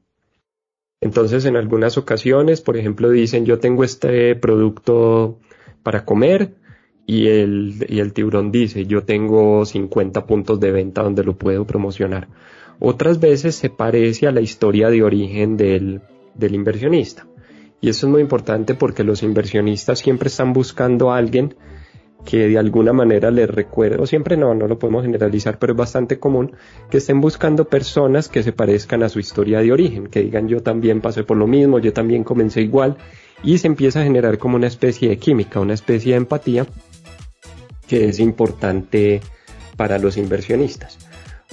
Entonces 1.02 1.46
en 1.46 1.58
algunas 1.58 1.98
ocasiones, 1.98 2.62
por 2.62 2.78
ejemplo, 2.78 3.10
dicen 3.10 3.46
yo 3.46 3.58
tengo 3.58 3.84
este 3.84 4.36
producto 4.36 5.40
para 5.82 6.06
comer 6.06 6.54
y 7.08 7.28
el, 7.28 7.86
y 7.90 8.00
el 8.00 8.14
tiburón 8.14 8.52
dice 8.52 8.86
yo 8.86 9.04
tengo 9.04 9.66
50 9.66 10.26
puntos 10.28 10.60
de 10.60 10.72
venta 10.72 11.02
donde 11.02 11.24
lo 11.24 11.36
puedo 11.36 11.66
promocionar. 11.66 12.28
Otras 12.80 13.20
veces 13.20 13.56
se 13.56 13.70
parece 13.70 14.28
a 14.28 14.32
la 14.32 14.42
historia 14.42 14.90
de 14.90 15.04
origen 15.04 15.58
del, 15.58 16.02
del 16.36 16.56
inversionista. 16.56 17.28
Y 17.82 17.90
eso 17.90 18.06
es 18.06 18.12
muy 18.12 18.22
importante 18.22 18.76
porque 18.76 19.04
los 19.04 19.24
inversionistas 19.24 20.00
siempre 20.00 20.28
están 20.28 20.54
buscando 20.54 21.12
a 21.12 21.18
alguien 21.18 21.56
que 22.26 22.48
de 22.48 22.58
alguna 22.58 22.94
manera 22.94 23.32
les 23.32 23.50
recuerde, 23.50 24.02
o 24.02 24.06
siempre 24.06 24.38
no, 24.38 24.54
no 24.54 24.68
lo 24.68 24.78
podemos 24.78 25.04
generalizar, 25.04 25.58
pero 25.60 25.74
es 25.74 25.78
bastante 25.78 26.20
común 26.20 26.56
que 26.90 26.98
estén 26.98 27.20
buscando 27.20 27.66
personas 27.66 28.30
que 28.30 28.44
se 28.44 28.52
parezcan 28.52 29.04
a 29.04 29.10
su 29.10 29.20
historia 29.20 29.60
de 29.60 29.72
origen, 29.72 30.08
que 30.08 30.22
digan 30.22 30.48
yo 30.48 30.62
también 30.62 31.02
pasé 31.02 31.24
por 31.24 31.38
lo 31.38 31.48
mismo, 31.48 31.80
yo 31.80 31.94
también 31.94 32.24
comencé 32.24 32.62
igual, 32.62 32.98
y 33.44 33.58
se 33.58 33.68
empieza 33.68 34.02
a 34.02 34.04
generar 34.04 34.38
como 34.38 34.56
una 34.56 34.68
especie 34.68 35.10
de 35.10 35.18
química, 35.18 35.60
una 35.60 35.74
especie 35.74 36.12
de 36.12 36.18
empatía 36.18 36.68
que 37.88 38.08
es 38.08 38.20
importante 38.20 39.22
para 39.76 39.98
los 39.98 40.16
inversionistas. 40.18 41.00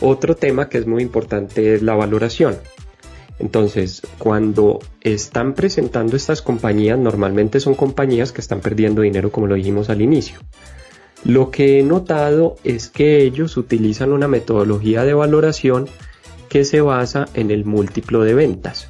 Otro 0.01 0.37
tema 0.37 0.69
que 0.69 0.79
es 0.79 0.87
muy 0.87 1.03
importante 1.03 1.75
es 1.75 1.83
la 1.83 1.95
valoración. 1.95 2.57
Entonces, 3.39 4.03
cuando 4.19 4.81
están 5.01 5.55
presentando 5.55 6.17
estas 6.17 6.43
compañías, 6.43 6.99
normalmente 6.99 7.61
son 7.61 7.75
compañías 7.75 8.33
que 8.33 8.41
están 8.41 8.61
perdiendo 8.61 9.03
dinero, 9.03 9.31
como 9.31 9.47
lo 9.47 9.55
dijimos 9.55 9.91
al 9.91 10.03
inicio. 10.03 10.41
Lo 11.25 11.51
que 11.51 11.79
he 11.79 11.83
notado 11.83 12.57
es 12.65 12.89
que 12.89 13.23
ellos 13.23 13.57
utilizan 13.57 14.13
una 14.13 14.29
metodología 14.29 15.05
de 15.05 15.15
valoración 15.15 15.89
que 16.49 16.65
se 16.65 16.81
basa 16.81 17.29
en 17.35 17.51
el 17.51 17.65
múltiplo 17.65 18.23
de 18.25 18.35
ventas. 18.35 18.89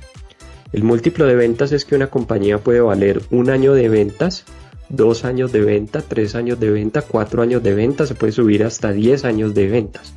El 0.73 0.85
múltiplo 0.85 1.27
de 1.27 1.35
ventas 1.35 1.73
es 1.73 1.85
que 1.85 1.97
una 1.97 2.09
compañía 2.09 2.59
puede 2.59 2.81
valer 2.81 3.23
un 3.31 3.49
año 3.51 3.73
de 3.73 3.89
ventas, 3.89 4.45
dos 4.91 5.25
años 5.25 5.53
de 5.53 5.61
venta, 5.61 6.03
tres 6.03 6.35
años 6.35 6.61
de 6.61 6.71
venta, 6.71 7.03
cuatro 7.03 7.43
años 7.43 7.63
de 7.63 7.75
venta, 7.75 8.07
se 8.07 8.15
puede 8.15 8.33
subir 8.33 8.65
hasta 8.65 8.93
diez 8.93 9.25
años 9.25 9.55
de 9.55 9.67
ventas. 9.69 10.15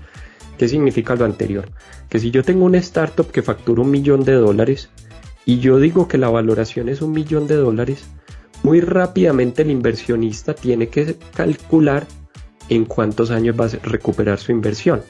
¿Qué 0.62 0.68
significa 0.68 1.16
lo 1.16 1.26
anterior? 1.26 1.72
Que 2.08 2.20
si 2.20 2.30
yo 2.30 2.44
tengo 2.44 2.66
una 2.66 2.78
startup 2.78 3.32
que 3.32 3.42
factura 3.42 3.82
un 3.82 3.90
millón 3.90 4.24
de 4.24 4.34
dólares 4.34 4.90
y 5.44 5.58
yo 5.58 5.80
digo 5.80 6.08
que 6.08 6.20
la 6.20 6.30
valoración 6.30 6.88
es 6.88 7.02
un 7.02 7.14
millón 7.14 7.48
de 7.48 7.56
dólares, 7.56 8.04
muy 8.62 8.80
rápidamente 8.80 9.64
el 9.64 9.72
inversionista 9.72 10.54
tiene 10.54 10.90
que 10.90 11.18
calcular 11.34 12.06
en 12.70 12.86
cuántos 12.86 13.32
años 13.32 13.60
va 13.60 13.66
a 13.66 13.70
recuperar 13.70 14.38
su 14.38 14.52
inversión. 14.52 15.02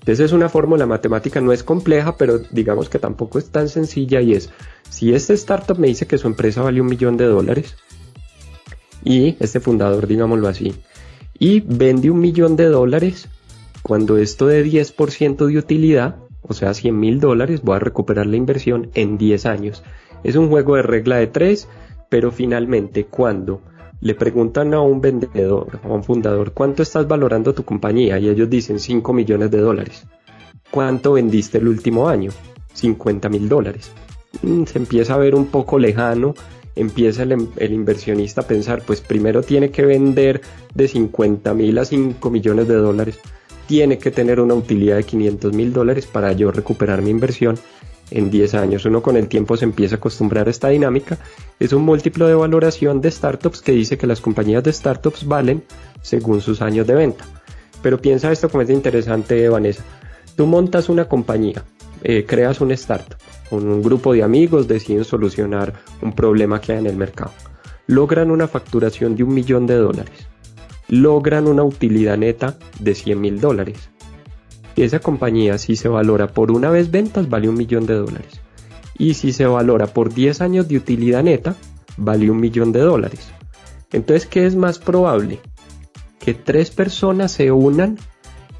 Entonces 0.00 0.20
es 0.20 0.32
una 0.32 0.48
fórmula 0.48 0.86
matemática, 0.86 1.42
no 1.42 1.52
es 1.52 1.62
compleja, 1.62 2.16
pero 2.16 2.38
digamos 2.38 2.88
que 2.88 2.98
tampoco 2.98 3.38
es 3.38 3.50
tan 3.50 3.68
sencilla 3.68 4.22
y 4.22 4.32
es, 4.32 4.48
si 4.88 5.12
este 5.12 5.34
startup 5.34 5.78
me 5.78 5.88
dice 5.88 6.06
que 6.06 6.16
su 6.16 6.28
empresa 6.28 6.62
vale 6.62 6.80
un 6.80 6.86
millón 6.86 7.18
de 7.18 7.26
dólares 7.26 7.76
y 9.04 9.36
este 9.38 9.60
fundador, 9.60 10.06
digámoslo 10.06 10.48
así, 10.48 10.74
y 11.38 11.60
vende 11.60 12.10
un 12.10 12.20
millón 12.20 12.56
de 12.56 12.70
dólares, 12.70 13.28
cuando 13.82 14.16
esto 14.16 14.46
de 14.46 14.64
10% 14.64 15.46
de 15.46 15.58
utilidad, 15.58 16.16
o 16.42 16.54
sea 16.54 16.72
100 16.72 16.98
mil 16.98 17.20
dólares, 17.20 17.62
voy 17.62 17.76
a 17.76 17.80
recuperar 17.80 18.26
la 18.26 18.36
inversión 18.36 18.90
en 18.94 19.18
10 19.18 19.46
años. 19.46 19.82
Es 20.22 20.36
un 20.36 20.48
juego 20.48 20.76
de 20.76 20.82
regla 20.82 21.16
de 21.16 21.26
3, 21.26 21.68
pero 22.08 22.30
finalmente 22.30 23.06
cuando 23.06 23.60
le 24.00 24.14
preguntan 24.14 24.74
a 24.74 24.80
un 24.80 25.00
vendedor, 25.00 25.80
a 25.82 25.88
un 25.88 26.04
fundador, 26.04 26.52
¿cuánto 26.52 26.82
estás 26.82 27.08
valorando 27.08 27.54
tu 27.54 27.64
compañía? 27.64 28.18
Y 28.18 28.28
ellos 28.28 28.48
dicen 28.48 28.78
5 28.78 29.12
millones 29.12 29.50
de 29.50 29.58
dólares. 29.58 30.04
¿Cuánto 30.70 31.12
vendiste 31.12 31.58
el 31.58 31.68
último 31.68 32.08
año? 32.08 32.30
50 32.74 33.28
mil 33.28 33.48
dólares. 33.48 33.92
Mm, 34.42 34.64
se 34.64 34.78
empieza 34.78 35.14
a 35.14 35.18
ver 35.18 35.34
un 35.34 35.46
poco 35.46 35.78
lejano, 35.78 36.34
empieza 36.74 37.24
el, 37.24 37.48
el, 37.56 37.72
inversionista 37.72 38.40
a 38.40 38.46
pensar, 38.46 38.82
pues 38.86 39.00
primero 39.00 39.42
tiene 39.42 39.70
que 39.70 39.84
vender 39.84 40.40
de 40.74 40.88
50 40.88 41.52
mil 41.54 41.78
a 41.78 41.84
5 41.84 42.30
millones 42.30 42.68
de 42.68 42.76
dólares 42.76 43.20
tiene 43.72 43.96
que 43.96 44.10
tener 44.10 44.38
una 44.38 44.52
utilidad 44.52 44.96
de 44.96 45.04
500 45.04 45.54
mil 45.54 45.72
dólares 45.72 46.06
para 46.06 46.32
yo 46.32 46.52
recuperar 46.52 47.00
mi 47.00 47.08
inversión 47.08 47.58
en 48.10 48.30
10 48.30 48.52
años. 48.52 48.84
Uno 48.84 49.00
con 49.00 49.16
el 49.16 49.28
tiempo 49.28 49.56
se 49.56 49.64
empieza 49.64 49.94
a 49.94 49.96
acostumbrar 49.96 50.46
a 50.46 50.50
esta 50.50 50.68
dinámica. 50.68 51.16
Es 51.58 51.72
un 51.72 51.82
múltiplo 51.82 52.26
de 52.26 52.34
valoración 52.34 53.00
de 53.00 53.10
startups 53.10 53.62
que 53.62 53.72
dice 53.72 53.96
que 53.96 54.06
las 54.06 54.20
compañías 54.20 54.62
de 54.62 54.74
startups 54.74 55.26
valen 55.26 55.64
según 56.02 56.42
sus 56.42 56.60
años 56.60 56.86
de 56.86 56.96
venta. 56.96 57.24
Pero 57.82 57.98
piensa 57.98 58.30
esto 58.30 58.50
como 58.50 58.60
es 58.60 58.68
interesante, 58.68 59.48
Vanessa. 59.48 59.82
Tú 60.36 60.46
montas 60.46 60.90
una 60.90 61.06
compañía, 61.06 61.64
eh, 62.02 62.26
creas 62.26 62.60
un 62.60 62.72
startup, 62.72 63.16
con 63.48 63.66
un 63.66 63.82
grupo 63.82 64.12
de 64.12 64.22
amigos 64.22 64.68
deciden 64.68 65.04
solucionar 65.04 65.72
un 66.02 66.12
problema 66.12 66.60
que 66.60 66.72
hay 66.72 66.78
en 66.80 66.88
el 66.88 66.96
mercado. 66.98 67.32
Logran 67.86 68.30
una 68.30 68.48
facturación 68.48 69.16
de 69.16 69.24
un 69.24 69.32
millón 69.32 69.66
de 69.66 69.76
dólares 69.76 70.31
logran 70.92 71.48
una 71.48 71.64
utilidad 71.64 72.18
neta 72.18 72.58
de 72.78 72.94
100 72.94 73.18
mil 73.18 73.40
dólares. 73.40 73.88
Esa 74.76 74.98
compañía 74.98 75.56
si 75.56 75.74
se 75.74 75.88
valora 75.88 76.26
por 76.26 76.50
una 76.52 76.68
vez 76.68 76.90
ventas 76.90 77.30
vale 77.30 77.48
un 77.48 77.54
millón 77.54 77.86
de 77.86 77.94
dólares. 77.94 78.42
Y 78.98 79.14
si 79.14 79.32
se 79.32 79.46
valora 79.46 79.86
por 79.86 80.12
10 80.12 80.42
años 80.42 80.68
de 80.68 80.76
utilidad 80.76 81.22
neta, 81.22 81.56
vale 81.96 82.30
un 82.30 82.38
millón 82.38 82.72
de 82.72 82.80
dólares. 82.80 83.30
Entonces, 83.90 84.26
¿qué 84.26 84.44
es 84.44 84.54
más 84.54 84.78
probable? 84.78 85.40
Que 86.18 86.34
tres 86.34 86.70
personas 86.70 87.32
se 87.32 87.50
unan, 87.50 87.96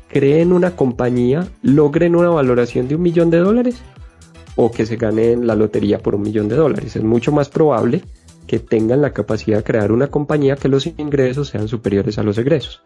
creen 0.09 0.55
una 0.55 0.75
compañía, 0.75 1.47
logren 1.61 2.17
una 2.17 2.31
valoración 2.31 2.89
de 2.89 2.95
un 2.95 3.03
millón 3.03 3.29
de 3.29 3.41
dólares 3.41 3.77
o 4.57 4.71
que 4.71 4.87
se 4.87 4.97
ganen 4.97 5.47
la 5.47 5.55
lotería 5.55 5.99
por 5.99 6.15
un 6.15 6.23
millón 6.23 6.49
de 6.49 6.57
dólares. 6.57 6.97
Es 6.97 7.05
mucho 7.05 7.31
más 7.31 7.51
probable 7.51 8.03
que 8.47 8.59
tengan 8.59 9.03
la 9.03 9.13
capacidad 9.13 9.59
de 9.59 9.65
crear 9.65 9.93
una 9.93 10.09
compañía 10.09 10.57
que 10.57 10.69
los 10.69 10.87
ingresos 10.87 11.49
sean 11.49 11.69
superiores 11.69 12.19
a 12.19 12.23
los 12.23 12.39
egresos. 12.39 12.83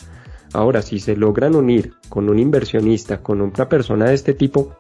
Ahora, 0.53 0.83
si 0.83 1.01
se 1.01 1.17
logran 1.17 1.55
unir 1.55 1.95
con 2.09 2.29
un 2.29 2.39
inversionista, 2.39 3.23
con 3.23 3.41
otra 3.41 3.69
persona 3.69 4.07
de 4.07 4.15
este 4.15 4.33
tipo, 4.33 4.79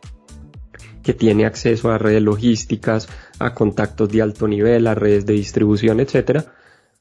que 1.02 1.14
tiene 1.14 1.46
acceso 1.46 1.90
a 1.90 1.98
redes 1.98 2.22
logísticas, 2.22 3.08
a 3.38 3.54
contactos 3.54 4.08
de 4.08 4.22
alto 4.22 4.48
nivel, 4.48 4.86
a 4.86 4.94
redes 4.94 5.24
de 5.24 5.34
distribución, 5.34 6.00
etcétera, 6.00 6.54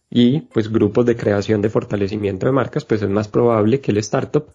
y 0.10 0.41
pues 0.41 0.72
grupos 0.72 1.05
de 1.05 1.15
creación 1.15 1.62
de 1.62 1.70
fortalecimiento 1.70 2.46
de 2.46 2.51
marcas, 2.51 2.86
pues 2.86 3.01
es 3.01 3.10
más 3.10 3.27
probable 3.27 3.82
que 3.82 3.91
el 3.91 3.98
startup 3.98 4.46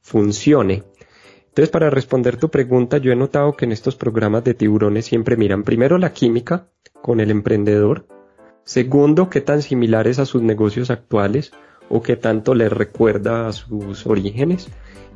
funcione. 0.00 0.82
Entonces, 1.48 1.70
para 1.70 1.88
responder 1.88 2.36
tu 2.36 2.50
pregunta, 2.50 2.98
yo 2.98 3.12
he 3.12 3.16
notado 3.16 3.56
que 3.56 3.64
en 3.64 3.72
estos 3.72 3.96
programas 3.96 4.44
de 4.44 4.54
tiburones 4.54 5.06
siempre 5.06 5.36
miran 5.36 5.62
primero 5.62 5.98
la 5.98 6.12
química 6.12 6.68
con 7.00 7.20
el 7.20 7.30
emprendedor, 7.30 8.06
Segundo, 8.66 9.30
qué 9.30 9.40
tan 9.40 9.62
similares 9.62 10.18
a 10.18 10.26
sus 10.26 10.42
negocios 10.42 10.90
actuales 10.90 11.52
o 11.88 12.02
qué 12.02 12.16
tanto 12.16 12.52
les 12.56 12.72
recuerda 12.72 13.46
a 13.46 13.52
sus 13.52 14.08
orígenes. 14.08 14.68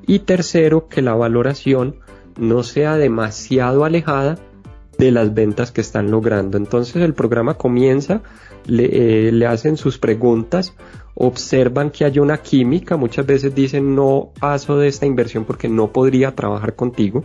Y 0.07 0.21
tercero, 0.21 0.87
que 0.87 1.03
la 1.03 1.15
valoración 1.15 1.97
no 2.39 2.63
sea 2.63 2.97
demasiado 2.97 3.85
alejada 3.85 4.39
de 4.99 5.11
las 5.11 5.35
ventas 5.35 5.73
que 5.73 5.81
están 5.81 6.13
logrando. 6.13 6.59
Entonces 6.59 7.03
el 7.03 7.13
programa 7.13 7.55
comienza, 7.55 8.23
le, 8.67 9.29
eh, 9.29 9.33
le, 9.33 9.47
hacen 9.47 9.77
sus 9.77 9.99
preguntas, 9.99 10.77
observan 11.17 11.91
que 11.91 12.05
hay 12.05 12.21
una 12.21 12.39
química, 12.39 12.97
muchas 12.97 13.27
veces 13.27 13.53
dicen 13.53 13.97
no 13.97 14.31
paso 14.39 14.79
de 14.79 14.87
esta 14.87 15.07
inversión 15.07 15.45
porque 15.45 15.69
no 15.69 15.93
podría 15.93 16.37
trabajar 16.37 16.77
contigo. 16.77 17.25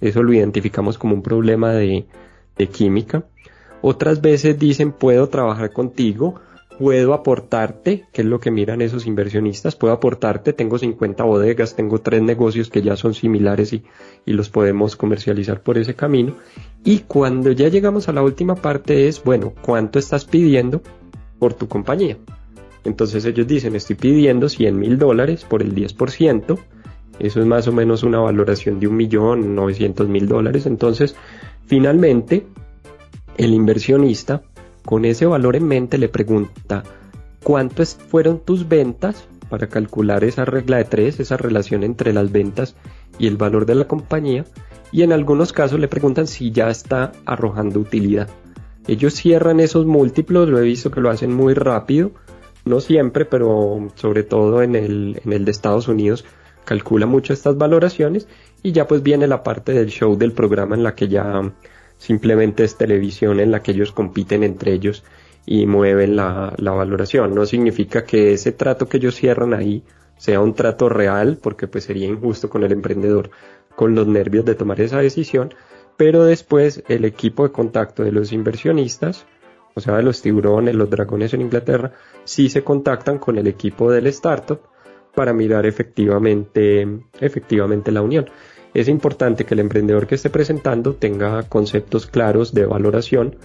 Eso 0.00 0.24
lo 0.24 0.32
identificamos 0.32 0.98
como 0.98 1.14
un 1.14 1.22
problema 1.22 1.70
de 1.70 2.06
química. 2.72 3.22
Otras 3.82 4.20
veces 4.20 4.58
dicen 4.58 4.92
puedo 4.92 5.28
trabajar 5.28 5.72
contigo, 5.72 6.40
puedo 6.78 7.12
aportarte, 7.12 8.06
que 8.12 8.22
es 8.22 8.26
lo 8.26 8.40
que 8.40 8.50
miran 8.50 8.80
esos 8.80 9.06
inversionistas, 9.06 9.76
puedo 9.76 9.92
aportarte, 9.92 10.52
tengo 10.52 10.78
50 10.78 11.24
bodegas, 11.24 11.76
tengo 11.76 11.98
tres 11.98 12.22
negocios 12.22 12.70
que 12.70 12.80
ya 12.82 12.96
son 12.96 13.12
similares 13.12 13.72
y, 13.72 13.82
y 14.24 14.32
los 14.32 14.48
podemos 14.48 14.96
comercializar 14.96 15.62
por 15.62 15.76
ese 15.76 15.94
camino. 15.94 16.34
Y 16.84 17.00
cuando 17.00 17.52
ya 17.52 17.68
llegamos 17.68 18.08
a 18.08 18.12
la 18.12 18.22
última 18.22 18.54
parte 18.54 19.08
es, 19.08 19.22
bueno, 19.22 19.52
¿cuánto 19.60 19.98
estás 19.98 20.24
pidiendo 20.24 20.80
por 21.38 21.52
tu 21.54 21.68
compañía? 21.68 22.16
Entonces 22.84 23.24
ellos 23.26 23.46
dicen, 23.46 23.76
estoy 23.76 23.96
pidiendo 23.96 24.48
100 24.48 24.78
mil 24.78 24.98
dólares 24.98 25.44
por 25.44 25.62
el 25.62 25.74
10%, 25.74 26.58
eso 27.18 27.40
es 27.40 27.46
más 27.46 27.68
o 27.68 27.72
menos 27.72 28.02
una 28.02 28.20
valoración 28.20 28.80
de 28.80 28.86
un 28.86 28.96
millón, 28.96 29.54
900 29.54 30.08
mil 30.08 30.26
dólares. 30.26 30.64
Entonces, 30.64 31.14
finalmente, 31.66 32.46
el 33.40 33.54
inversionista, 33.54 34.42
con 34.84 35.06
ese 35.06 35.24
valor 35.24 35.56
en 35.56 35.66
mente, 35.66 35.96
le 35.96 36.10
pregunta, 36.10 36.82
¿cuántas 37.42 37.94
fueron 37.94 38.40
tus 38.40 38.68
ventas? 38.68 39.24
Para 39.48 39.66
calcular 39.66 40.24
esa 40.24 40.44
regla 40.44 40.76
de 40.76 40.84
tres, 40.84 41.20
esa 41.20 41.38
relación 41.38 41.82
entre 41.82 42.12
las 42.12 42.30
ventas 42.30 42.76
y 43.18 43.26
el 43.28 43.38
valor 43.38 43.64
de 43.64 43.74
la 43.74 43.86
compañía. 43.86 44.44
y 44.92 45.02
en 45.02 45.12
algunos 45.12 45.52
casos 45.52 45.78
le 45.78 45.86
preguntan 45.86 46.26
si 46.26 46.50
ya 46.50 46.68
está 46.68 47.12
arrojando 47.24 47.78
utilidad. 47.78 48.28
Ellos 48.88 49.14
cierran 49.14 49.60
esos 49.60 49.86
múltiplos, 49.86 50.48
lo 50.48 50.58
he 50.58 50.62
visto 50.62 50.90
que 50.90 51.00
lo 51.00 51.10
hacen 51.10 51.32
muy 51.32 51.54
rápido, 51.54 52.10
no 52.64 52.80
siempre, 52.80 53.24
pero 53.24 53.88
sobre 53.94 54.24
todo 54.24 54.62
en 54.62 54.74
el, 54.74 55.20
en 55.24 55.32
el 55.32 55.44
de 55.44 55.50
Estados 55.52 55.86
Unidos 55.86 56.24
calcula 56.64 57.06
mucho 57.06 57.32
estas 57.32 57.56
valoraciones 57.56 58.26
y 58.64 58.72
ya 58.72 58.88
pues 58.88 59.02
viene 59.02 59.28
la 59.28 59.44
parte 59.44 59.72
del 59.72 59.90
show 59.90 60.18
del 60.18 60.32
programa 60.32 60.74
en 60.74 60.82
la 60.82 60.96
que 60.96 61.06
ya 61.06 61.52
simplemente 62.00 62.64
es 62.64 62.76
televisión 62.76 63.40
en 63.40 63.50
la 63.50 63.62
que 63.62 63.72
ellos 63.72 63.92
compiten 63.92 64.42
entre 64.42 64.72
ellos 64.72 65.04
y 65.44 65.66
mueven 65.66 66.16
la, 66.16 66.54
la 66.56 66.72
valoración. 66.72 67.34
No 67.34 67.44
significa 67.44 68.04
que 68.04 68.32
ese 68.32 68.52
trato 68.52 68.88
que 68.88 68.96
ellos 68.96 69.14
cierran 69.14 69.52
ahí 69.52 69.84
sea 70.16 70.40
un 70.40 70.54
trato 70.54 70.88
real, 70.88 71.38
porque 71.40 71.68
pues 71.68 71.84
sería 71.84 72.06
injusto 72.06 72.48
con 72.48 72.64
el 72.64 72.72
emprendedor 72.72 73.30
con 73.76 73.94
los 73.94 74.06
nervios 74.06 74.44
de 74.44 74.54
tomar 74.54 74.80
esa 74.80 74.98
decisión, 74.98 75.54
pero 75.96 76.24
después 76.24 76.82
el 76.88 77.04
equipo 77.04 77.44
de 77.44 77.52
contacto 77.52 78.02
de 78.02 78.12
los 78.12 78.32
inversionistas, 78.32 79.26
o 79.74 79.80
sea, 79.80 79.96
de 79.96 80.02
los 80.02 80.22
tiburones, 80.22 80.74
los 80.74 80.88
dragones 80.88 81.34
en 81.34 81.42
Inglaterra, 81.42 81.92
sí 82.24 82.48
se 82.48 82.64
contactan 82.64 83.18
con 83.18 83.36
el 83.36 83.46
equipo 83.46 83.92
del 83.92 84.06
startup 84.06 84.60
para 85.14 85.34
mirar 85.34 85.66
efectivamente, 85.66 86.86
efectivamente 87.20 87.92
la 87.92 88.00
unión. 88.00 88.26
Es 88.72 88.88
importante 88.88 89.44
que 89.44 89.54
el 89.54 89.60
emprendedor 89.60 90.06
que 90.06 90.14
esté 90.14 90.30
presentando 90.30 90.94
tenga 90.94 91.42
conceptos 91.44 92.06
claros 92.06 92.54
de 92.54 92.66
valoración, 92.66 93.36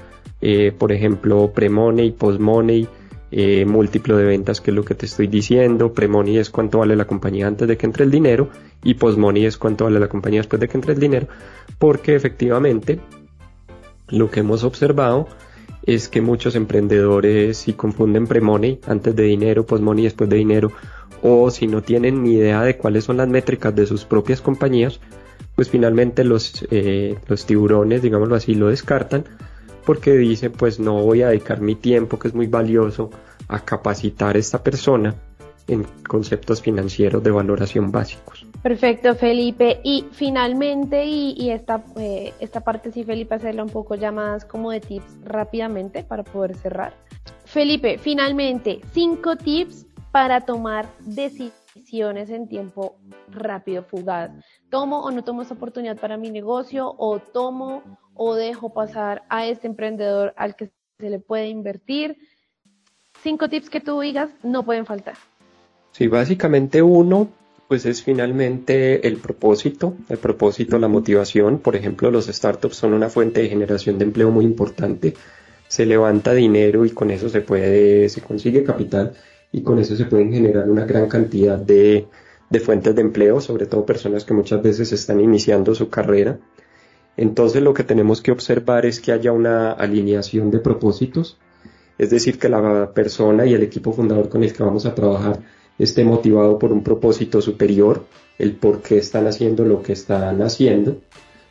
eh, 0.42 0.72
por 0.78 0.92
ejemplo, 0.92 1.52
pre-money, 1.52 2.12
post-money, 2.12 2.88
eh, 3.32 3.66
múltiplo 3.66 4.18
de 4.18 4.24
ventas, 4.24 4.62
que 4.62 4.70
es 4.72 4.76
lo 4.76 4.86
que 4.86 4.94
te 4.94 5.08
estoy 5.08 5.28
diciendo, 5.28 5.94
pre-money 5.94 6.38
es 6.38 6.52
cuánto 6.52 6.78
vale 6.80 6.96
la 6.96 7.06
compañía 7.06 7.48
antes 7.48 7.68
de 7.68 7.76
que 7.76 7.88
entre 7.88 8.06
el 8.06 8.12
dinero 8.12 8.50
y 8.84 8.94
post-money 8.94 9.46
es 9.46 9.58
cuánto 9.58 9.86
vale 9.86 10.00
la 10.00 10.08
compañía 10.08 10.42
después 10.42 10.60
de 10.60 10.68
que 10.68 10.78
entre 10.78 10.94
el 10.94 11.00
dinero, 11.00 11.28
porque 11.80 12.16
efectivamente 12.16 13.00
lo 14.10 14.30
que 14.30 14.42
hemos 14.42 14.64
observado 14.64 15.28
es 15.84 16.08
que 16.08 16.22
muchos 16.22 16.56
emprendedores 16.56 17.58
si 17.58 17.74
confunden 17.74 18.28
pre-money 18.28 18.80
antes 18.88 19.16
de 19.16 19.24
dinero, 19.24 19.66
post-money 19.66 20.04
después 20.04 20.30
de 20.30 20.38
dinero, 20.38 20.72
o 21.22 21.50
si 21.52 21.68
no 21.68 21.82
tienen 21.82 22.24
ni 22.24 22.34
idea 22.34 22.62
de 22.62 22.78
cuáles 22.78 23.04
son 23.06 23.18
las 23.18 23.28
métricas 23.28 23.76
de 23.76 23.86
sus 23.86 24.06
propias 24.06 24.42
compañías, 24.42 25.00
pues 25.56 25.70
finalmente 25.70 26.24
los, 26.24 26.66
eh, 26.72 27.18
los 27.28 27.46
tiburones, 27.46 28.02
digámoslo 28.02 28.36
así, 28.36 28.56
lo 28.56 28.68
descartan 28.68 29.26
porque 29.86 30.14
dice 30.14 30.50
pues 30.50 30.80
no 30.80 31.02
voy 31.04 31.22
a 31.22 31.30
dedicar 31.30 31.62
mi 31.62 31.76
tiempo 31.76 32.20
que 32.20 32.28
es 32.28 32.34
muy 32.34 32.48
valioso 32.48 33.12
a 33.48 33.60
capacitar 33.64 34.36
a 34.36 34.40
esta 34.40 34.64
persona 34.64 35.16
en 35.68 35.86
conceptos 36.08 36.62
financieros 36.62 37.24
de 37.24 37.32
valoración 37.32 37.92
básicos. 37.92 38.46
Perfecto, 38.62 39.16
Felipe. 39.16 39.80
Y 39.84 40.06
finalmente, 40.12 41.06
y, 41.06 41.50
esta, 41.50 41.84
eh, 41.98 42.34
esta 42.40 42.62
parte 42.62 42.92
sí, 42.92 43.04
Felipe, 43.04 43.36
hacerla 43.36 43.64
un 43.64 43.70
poco 43.70 43.96
ya 43.96 44.12
más 44.12 44.46
como 44.46 44.72
de 44.72 44.80
tips 44.80 45.18
rápidamente 45.24 46.04
para 46.04 46.24
poder 46.24 46.56
cerrar. 46.56 46.94
Felipe, 47.46 47.98
finalmente, 47.98 48.82
cinco 48.92 49.36
tips 49.36 49.88
para 50.16 50.40
tomar 50.40 50.88
decisiones 51.02 52.30
en 52.30 52.48
tiempo 52.48 52.96
rápido, 53.30 53.84
fugaz. 53.84 54.32
¿Tomo 54.70 55.02
o 55.02 55.12
no 55.12 55.26
tomo 55.26 55.42
esta 55.42 55.56
oportunidad 55.56 55.98
para 55.98 56.16
mi 56.16 56.32
negocio? 56.32 56.96
¿O 56.98 57.20
tomo 57.20 57.84
o 58.14 58.34
dejo 58.34 58.74
pasar 58.74 59.24
a 59.28 59.46
este 59.46 59.68
emprendedor 59.68 60.34
al 60.38 60.56
que 60.56 60.72
se 61.02 61.10
le 61.10 61.20
puede 61.20 61.50
invertir? 61.50 62.16
Cinco 63.24 63.50
tips 63.50 63.70
que 63.70 63.82
tú 63.82 64.00
digas 64.00 64.30
no 64.42 64.64
pueden 64.64 64.86
faltar. 64.86 65.16
Sí, 65.92 66.08
básicamente 66.08 66.82
uno, 66.82 67.28
pues 67.68 67.86
es 67.86 68.02
finalmente 68.02 69.06
el 69.06 69.18
propósito, 69.18 69.96
el 70.08 70.18
propósito, 70.18 70.80
la 70.80 70.88
motivación. 70.88 71.60
Por 71.60 71.76
ejemplo, 71.76 72.10
los 72.10 72.28
startups 72.28 72.78
son 72.78 72.94
una 72.94 73.10
fuente 73.10 73.42
de 73.42 73.50
generación 73.50 73.98
de 73.98 74.06
empleo 74.06 74.32
muy 74.32 74.46
importante. 74.46 75.14
Se 75.68 75.86
levanta 75.86 76.34
dinero 76.34 76.86
y 76.86 76.92
con 76.92 77.12
eso 77.12 77.28
se 77.28 77.42
puede, 77.42 78.08
se 78.08 78.22
consigue 78.22 78.64
capital 78.64 79.14
y 79.56 79.64
con 79.64 79.80
eso 79.80 79.96
se 79.96 80.06
pueden 80.06 80.32
generar 80.32 80.70
una 80.70 80.86
gran 80.86 81.08
cantidad 81.08 81.58
de, 81.58 82.08
de 82.50 82.60
fuentes 82.60 82.96
de 82.96 83.02
empleo, 83.02 83.40
sobre 83.40 83.66
todo 83.66 83.86
personas 83.86 84.26
que 84.26 84.34
muchas 84.34 84.62
veces 84.62 84.92
están 84.92 85.20
iniciando 85.20 85.74
su 85.74 85.90
carrera 85.90 86.40
entonces 87.18 87.62
lo 87.62 87.74
que 87.74 87.84
tenemos 87.84 88.22
que 88.22 88.32
observar 88.32 88.86
es 88.86 89.00
que 89.00 89.12
haya 89.12 89.32
una 89.32 89.72
alineación 89.72 90.52
de 90.52 90.60
propósitos, 90.60 91.38
es 91.98 92.10
decir, 92.10 92.38
que 92.38 92.50
la 92.50 92.92
persona 92.94 93.46
y 93.46 93.54
el 93.54 93.64
equipo 93.64 93.94
fundador 93.94 94.28
con 94.28 94.44
el 94.44 94.52
que 94.52 94.64
vamos 94.64 94.86
a 94.86 94.94
trabajar 94.94 95.40
esté 95.80 96.04
motivado 96.04 96.60
por 96.60 96.74
un 96.74 96.84
propósito 96.84 97.42
superior, 97.42 98.04
el 98.38 98.54
por 98.54 98.82
qué 98.82 98.98
están 98.98 99.28
haciendo 99.28 99.64
lo 99.64 99.82
que 99.82 99.94
están 99.94 100.42
haciendo. 100.42 100.98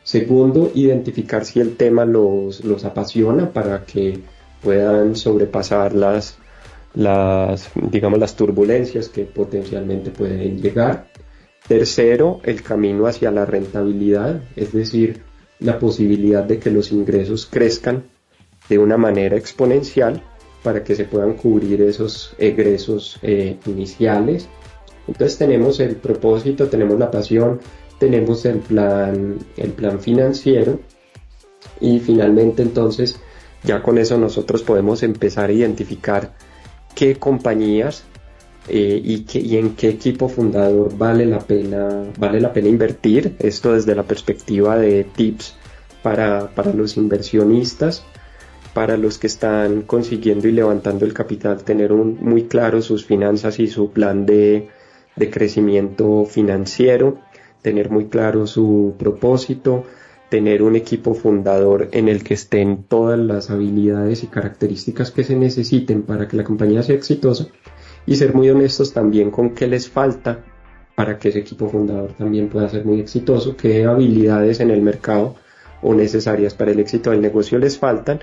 Segundo, 0.03 0.71
identificar 0.75 1.45
si 1.45 1.59
el 1.59 1.77
tema 1.77 2.05
los, 2.05 2.63
los 2.63 2.85
apasiona 2.85 3.51
para 3.51 3.85
que 3.85 4.19
puedan 4.61 5.15
sobrepasar 5.15 5.95
las, 5.95 6.37
las, 6.95 7.69
digamos, 7.91 8.19
las 8.19 8.35
turbulencias 8.35 9.09
que 9.09 9.25
potencialmente 9.25 10.11
pueden 10.11 10.61
llegar. 10.61 11.07
Tercero, 11.67 12.39
el 12.43 12.61
camino 12.61 13.07
hacia 13.07 13.31
la 13.31 13.45
rentabilidad, 13.45 14.41
es 14.55 14.71
decir, 14.71 15.21
la 15.59 15.79
posibilidad 15.79 16.43
de 16.43 16.59
que 16.59 16.69
los 16.69 16.91
ingresos 16.91 17.47
crezcan 17.47 18.03
de 18.69 18.77
una 18.77 18.97
manera 18.97 19.37
exponencial 19.37 20.21
para 20.63 20.83
que 20.83 20.95
se 20.95 21.05
puedan 21.05 21.33
cubrir 21.33 21.81
esos 21.81 22.33
egresos 22.37 23.19
eh, 23.21 23.57
iniciales. 23.65 24.47
Entonces 25.07 25.37
tenemos 25.37 25.79
el 25.79 25.95
propósito, 25.95 26.67
tenemos 26.67 26.97
la 26.97 27.11
pasión, 27.11 27.59
tenemos 27.99 28.45
el 28.45 28.59
plan, 28.59 29.37
el 29.57 29.71
plan 29.71 29.99
financiero 29.99 30.79
y 31.79 31.99
finalmente 31.99 32.61
entonces 32.61 33.19
ya 33.63 33.81
con 33.81 33.97
eso 33.97 34.17
nosotros 34.17 34.63
podemos 34.63 35.03
empezar 35.03 35.49
a 35.49 35.53
identificar 35.53 36.33
qué 36.95 37.15
compañías 37.15 38.03
eh, 38.67 38.99
y, 39.03 39.25
y, 39.37 39.57
en 39.57 39.75
qué 39.75 39.89
equipo 39.89 40.27
fundador 40.27 40.97
vale 40.97 41.25
la 41.25 41.39
pena 41.39 42.03
vale 42.17 42.41
la 42.41 42.51
pena 42.51 42.67
invertir. 42.67 43.35
Esto 43.39 43.73
desde 43.73 43.93
la 43.93 44.03
perspectiva 44.03 44.77
de 44.77 45.03
tips 45.03 45.55
para, 46.01 46.47
para 46.55 46.73
los 46.73 46.97
inversionistas 46.97 48.03
para 48.73 48.97
los 48.97 49.17
que 49.17 49.27
están 49.27 49.83
consiguiendo 49.83 50.49
y 50.49 50.51
levantando 50.51 51.05
el 51.05 51.13
capital 51.13 51.63
tener 51.63 51.93
muy 51.93 52.43
claro 52.43 52.81
sus 52.81 53.05
finanzas 53.05 53.57
y 53.59 53.67
su 53.67 53.91
plan 53.91 54.25
de, 54.25 54.67
de 55.15 55.29
crecimiento 55.31 56.25
financiero 56.25 57.19
tener 57.61 57.89
muy 57.89 58.05
claro 58.05 58.45
su 58.45 58.93
propósito 58.99 59.85
tener 60.29 60.63
un 60.63 60.75
equipo 60.75 61.13
fundador 61.13 61.89
en 61.91 62.09
el 62.09 62.23
que 62.23 62.33
estén 62.33 62.83
todas 62.83 63.19
las 63.19 63.49
habilidades 63.49 64.23
y 64.23 64.27
características 64.27 65.11
que 65.11 65.23
se 65.23 65.35
necesiten 65.35 66.03
para 66.03 66.27
que 66.27 66.37
la 66.37 66.43
compañía 66.43 66.83
sea 66.83 66.95
exitosa 66.95 67.47
y 68.05 68.15
ser 68.15 68.33
muy 68.33 68.49
honestos 68.49 68.93
también 68.93 69.31
con 69.31 69.51
qué 69.51 69.67
les 69.67 69.89
falta 69.89 70.43
para 70.95 71.19
que 71.19 71.29
ese 71.29 71.39
equipo 71.39 71.69
fundador 71.69 72.13
también 72.13 72.49
pueda 72.49 72.69
ser 72.69 72.85
muy 72.85 72.99
exitoso, 72.99 73.55
qué 73.57 73.85
habilidades 73.85 74.59
en 74.61 74.71
el 74.71 74.81
mercado 74.81 75.35
o 75.81 75.93
necesarias 75.93 76.53
para 76.53 76.71
el 76.71 76.79
éxito 76.79 77.11
del 77.11 77.21
negocio 77.21 77.59
les 77.59 77.77
faltan 77.77 78.19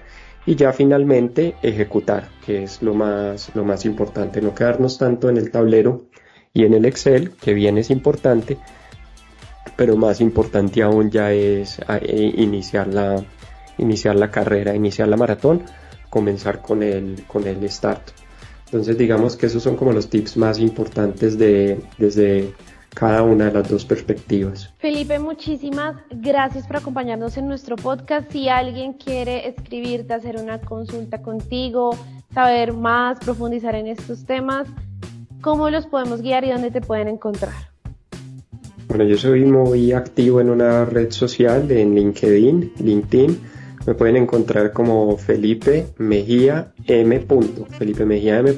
y 0.46 0.56
ya 0.56 0.72
finalmente 0.72 1.54
ejecutar, 1.62 2.28
que 2.44 2.64
es 2.64 2.82
lo 2.82 2.94
más, 2.94 3.54
lo 3.54 3.64
más 3.64 3.84
importante, 3.84 4.40
no 4.40 4.54
quedarnos 4.54 4.98
tanto 4.98 5.28
en 5.28 5.36
el 5.36 5.50
tablero 5.50 6.06
y 6.52 6.64
en 6.64 6.74
el 6.74 6.84
Excel, 6.84 7.30
que 7.40 7.54
bien 7.54 7.78
es 7.78 7.90
importante, 7.90 8.58
pero 9.82 9.96
más 9.96 10.20
importante 10.20 10.80
aún 10.80 11.10
ya 11.10 11.32
es 11.32 11.80
eh, 11.88 12.34
iniciar 12.36 12.86
la, 12.86 13.20
iniciar 13.78 14.14
la 14.14 14.30
carrera, 14.30 14.76
iniciar 14.76 15.08
la 15.08 15.16
maratón, 15.16 15.64
comenzar 16.08 16.62
con 16.62 16.84
el, 16.84 17.24
con 17.26 17.48
el 17.48 17.68
start. 17.68 18.12
Entonces 18.66 18.96
digamos 18.96 19.34
que 19.34 19.46
esos 19.46 19.60
son 19.60 19.74
como 19.74 19.90
los 19.90 20.08
tips 20.08 20.36
más 20.36 20.60
importantes 20.60 21.36
de, 21.36 21.80
desde 21.98 22.54
cada 22.94 23.24
una 23.24 23.46
de 23.46 23.54
las 23.54 23.68
dos 23.68 23.84
perspectivas. 23.84 24.72
Felipe, 24.78 25.18
muchísimas 25.18 25.96
gracias 26.10 26.64
por 26.68 26.76
acompañarnos 26.76 27.36
en 27.36 27.48
nuestro 27.48 27.74
podcast. 27.74 28.30
Si 28.30 28.48
alguien 28.48 28.92
quiere 28.92 29.48
escribirte, 29.48 30.14
hacer 30.14 30.36
una 30.36 30.60
consulta 30.60 31.22
contigo, 31.22 31.98
saber 32.32 32.72
más, 32.72 33.18
profundizar 33.18 33.74
en 33.74 33.88
estos 33.88 34.26
temas, 34.26 34.68
¿cómo 35.40 35.70
los 35.70 35.86
podemos 35.86 36.22
guiar 36.22 36.44
y 36.44 36.52
dónde 36.52 36.70
te 36.70 36.80
pueden 36.80 37.08
encontrar? 37.08 37.71
Bueno, 38.94 39.06
yo 39.06 39.16
soy 39.16 39.46
muy 39.46 39.92
activo 39.92 40.42
en 40.42 40.50
una 40.50 40.84
red 40.84 41.12
social, 41.12 41.70
en 41.70 41.94
LinkedIn, 41.94 42.72
LinkedIn 42.78 43.38
me 43.86 43.94
pueden 43.94 44.16
encontrar 44.18 44.74
como 44.74 45.16
Felipe 45.16 45.86
Mejía 45.96 46.74
M. 46.86 47.26
Felipe 47.78 48.04
Mejía 48.04 48.40
M. 48.40 48.54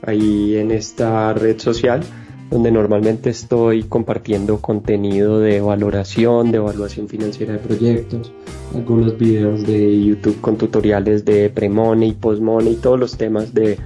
Ahí 0.00 0.56
en 0.56 0.70
esta 0.70 1.34
red 1.34 1.58
social 1.58 2.00
donde 2.48 2.70
normalmente 2.70 3.28
estoy 3.28 3.82
compartiendo 3.82 4.62
contenido 4.62 5.38
de 5.38 5.60
valoración, 5.60 6.50
de 6.50 6.56
evaluación 6.56 7.06
financiera 7.06 7.52
de 7.52 7.58
proyectos, 7.58 8.32
algunos 8.74 9.18
videos 9.18 9.66
de 9.66 10.02
YouTube 10.02 10.40
con 10.40 10.56
tutoriales 10.56 11.26
de 11.26 11.50
pre-money, 11.50 12.12
post-money, 12.12 12.76
todos 12.76 12.98
los 12.98 13.18
temas 13.18 13.52
de 13.52 13.76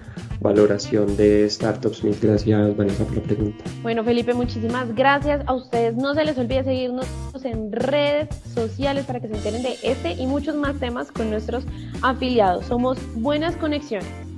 valoración 0.41 1.17
de 1.17 1.49
startups. 1.49 2.03
Mil 2.05 2.17
gracias, 2.21 2.77
Vanessa, 2.77 3.05
por 3.05 3.17
la 3.17 3.23
pregunta. 3.23 3.65
Bueno, 3.83 4.05
Felipe, 4.05 4.35
muchísimas 4.35 4.95
gracias 4.95 5.43
a 5.47 5.55
ustedes. 5.55 5.95
No 5.97 6.15
se 6.15 6.25
les 6.25 6.37
olvide 6.39 6.65
seguirnos 6.65 7.07
en 7.45 7.73
redes 7.73 8.29
sociales 8.55 9.07
para 9.07 9.21
que 9.21 9.29
se 9.29 9.35
enteren 9.35 9.63
de 9.63 9.77
este 9.83 10.13
y 10.13 10.27
muchos 10.27 10.55
más 10.55 10.79
temas 10.79 11.11
con 11.13 11.31
nuestros 11.31 11.65
afiliados. 12.03 12.67
Somos 12.67 12.99
Buenas 13.15 13.57
Conexiones. 13.57 14.30